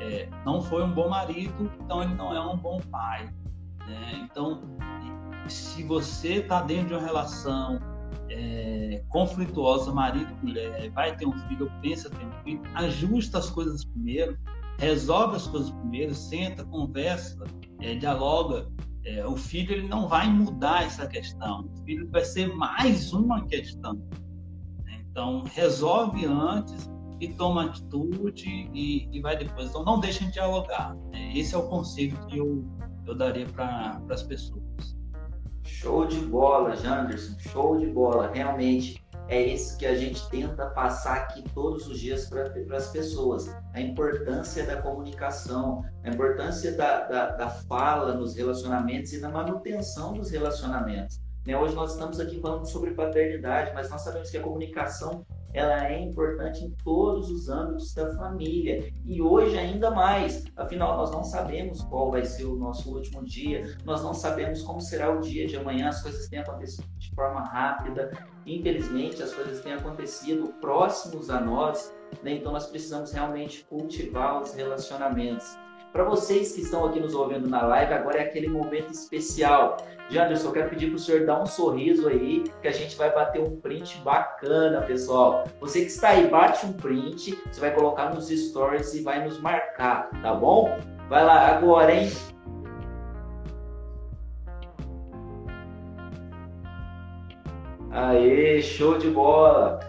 [0.00, 3.32] é, não foi um bom marido, então ele não é um bom pai.
[3.86, 4.26] Né?
[4.30, 4.62] Então,
[5.48, 7.78] se você está dentro de uma relação
[8.30, 13.50] é, conflituosa, marido e mulher, vai ter um filho, pensa ter um filho, ajusta as
[13.50, 14.38] coisas primeiro,
[14.78, 17.44] resolve as coisas primeiro, senta, conversa,
[17.80, 18.68] é, dialoga.
[19.04, 23.46] É, o filho ele não vai mudar essa questão, o filho vai ser mais uma
[23.46, 24.00] questão.
[25.10, 26.88] Então, resolve antes
[27.20, 29.68] e toma atitude e, e vai depois.
[29.68, 30.96] Então, não deixem de dialogar.
[31.12, 31.32] Né?
[31.36, 32.64] Esse é o conselho que eu,
[33.06, 34.60] eu daria para as pessoas.
[35.62, 37.38] Show de bola, Janderson.
[37.38, 38.30] Show de bola.
[38.32, 43.54] Realmente é isso que a gente tenta passar aqui todos os dias para as pessoas.
[43.74, 50.14] A importância da comunicação, a importância da, da, da fala nos relacionamentos e na manutenção
[50.14, 51.20] dos relacionamentos.
[51.46, 51.56] Né?
[51.56, 56.00] Hoje nós estamos aqui falando sobre paternidade, mas nós sabemos que a comunicação ela é
[56.00, 60.44] importante em todos os âmbitos da família e hoje ainda mais.
[60.56, 64.80] Afinal, nós não sabemos qual vai ser o nosso último dia, nós não sabemos como
[64.80, 65.88] será o dia de amanhã.
[65.88, 68.10] As coisas têm acontecido de forma rápida.
[68.46, 72.32] Infelizmente, as coisas têm acontecido próximos a nós, né?
[72.34, 75.58] então nós precisamos realmente cultivar os relacionamentos.
[75.92, 79.76] Para vocês que estão aqui nos ouvindo na live, agora é aquele momento especial.
[80.08, 83.12] Janderson, eu quero pedir para o senhor dar um sorriso aí, que a gente vai
[83.12, 85.48] bater um print bacana, pessoal.
[85.60, 89.40] Você que está aí, bate um print, você vai colocar nos stories e vai nos
[89.40, 90.78] marcar, tá bom?
[91.08, 92.08] Vai lá agora, hein?
[97.90, 99.80] Aê, show de bola!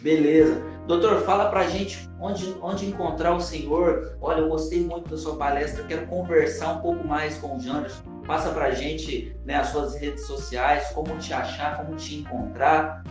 [0.00, 0.69] Beleza.
[0.86, 4.16] Doutor, fala pra gente onde, onde encontrar o senhor.
[4.20, 8.02] Olha, eu gostei muito da sua palestra, quero conversar um pouco mais com o Janderson.
[8.26, 13.04] Passa pra gente né, as suas redes sociais, como te achar, como te encontrar.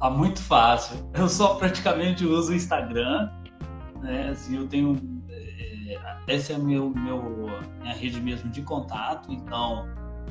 [0.00, 0.96] Ah, muito fácil.
[1.14, 3.30] Eu só praticamente uso o Instagram.
[4.00, 4.30] Né?
[4.30, 5.00] Assim, eu tenho.
[5.30, 7.22] É, essa é a meu, meu,
[7.80, 9.86] minha rede mesmo de contato, então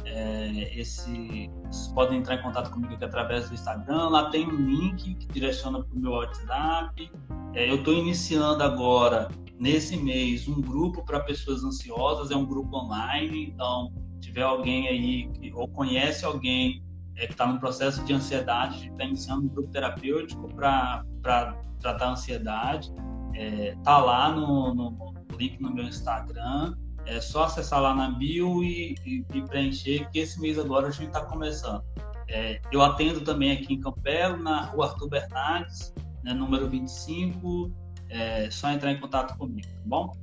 [0.05, 4.09] é, esse, vocês podem entrar em contato comigo aqui através do Instagram.
[4.09, 7.11] Lá tem um link que direciona para o meu WhatsApp.
[7.53, 9.29] É, eu estou iniciando agora,
[9.59, 12.31] nesse mês, um grupo para pessoas ansiosas.
[12.31, 13.45] É um grupo online.
[13.53, 16.83] Então, tiver alguém aí que, ou conhece alguém
[17.15, 21.03] é, que está no processo de ansiedade, está iniciando um grupo terapêutico para
[21.79, 22.91] tratar a ansiedade.
[23.33, 26.75] É, lá no, no link no meu Instagram.
[27.05, 30.91] É só acessar lá na bio e, e, e preencher, que esse mês agora a
[30.91, 31.83] gente está começando.
[32.27, 35.93] É, eu atendo também aqui em Campelo, na rua Arthur Bernardes,
[36.23, 37.71] né, número 25.
[38.09, 40.13] É só entrar em contato comigo, tá bom?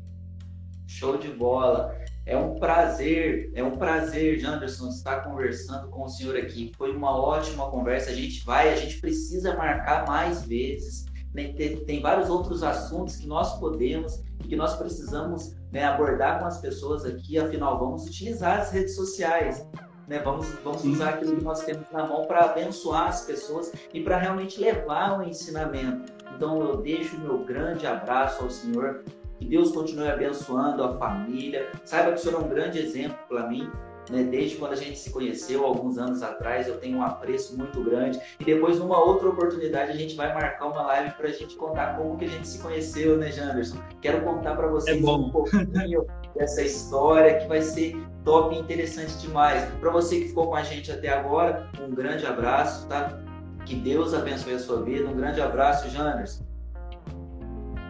[0.86, 1.94] Show de bola.
[2.24, 6.72] É um prazer, é um prazer, Janderson, estar conversando com o senhor aqui.
[6.76, 8.10] Foi uma ótima conversa.
[8.10, 11.06] A gente vai, a gente precisa marcar mais vezes.
[11.34, 11.54] Né?
[11.54, 16.46] Tem, tem vários outros assuntos que nós podemos e que nós precisamos né, abordar com
[16.46, 19.66] as pessoas aqui, afinal, vamos utilizar as redes sociais.
[20.06, 20.18] Né?
[20.20, 24.16] Vamos, vamos usar aquilo que nós temos na mão para abençoar as pessoas e para
[24.16, 26.12] realmente levar o ensinamento.
[26.34, 29.04] Então eu deixo o meu grande abraço ao Senhor.
[29.38, 31.70] Que Deus continue abençoando a família.
[31.84, 33.70] Saiba que o Senhor é um grande exemplo para mim
[34.10, 34.22] né?
[34.24, 38.20] Desde quando a gente se conheceu, alguns anos atrás, eu tenho um apreço muito grande.
[38.40, 41.96] E depois, numa outra oportunidade, a gente vai marcar uma live para a gente contar
[41.96, 43.78] como que a gente se conheceu, né, Janderson?
[44.00, 49.16] Quero contar para vocês é um pouquinho dessa história que vai ser top e interessante
[49.18, 49.64] demais.
[49.80, 53.20] Para você que ficou com a gente até agora, um grande abraço, tá?
[53.64, 55.08] Que Deus abençoe a sua vida.
[55.08, 56.46] Um grande abraço, Janderson.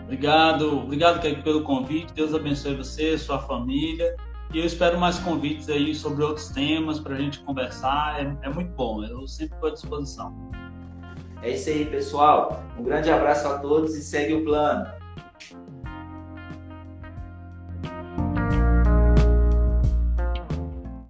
[0.05, 2.15] Obrigado, obrigado Kaique, pelo convite.
[2.15, 4.17] Deus abençoe você, sua família.
[4.53, 8.19] E eu espero mais convites aí sobre outros temas para a gente conversar.
[8.21, 10.51] É, é, muito bom, eu sempre estou à disposição.
[11.43, 12.65] É isso aí, pessoal.
[12.79, 14.98] Um grande abraço a todos e segue o plano.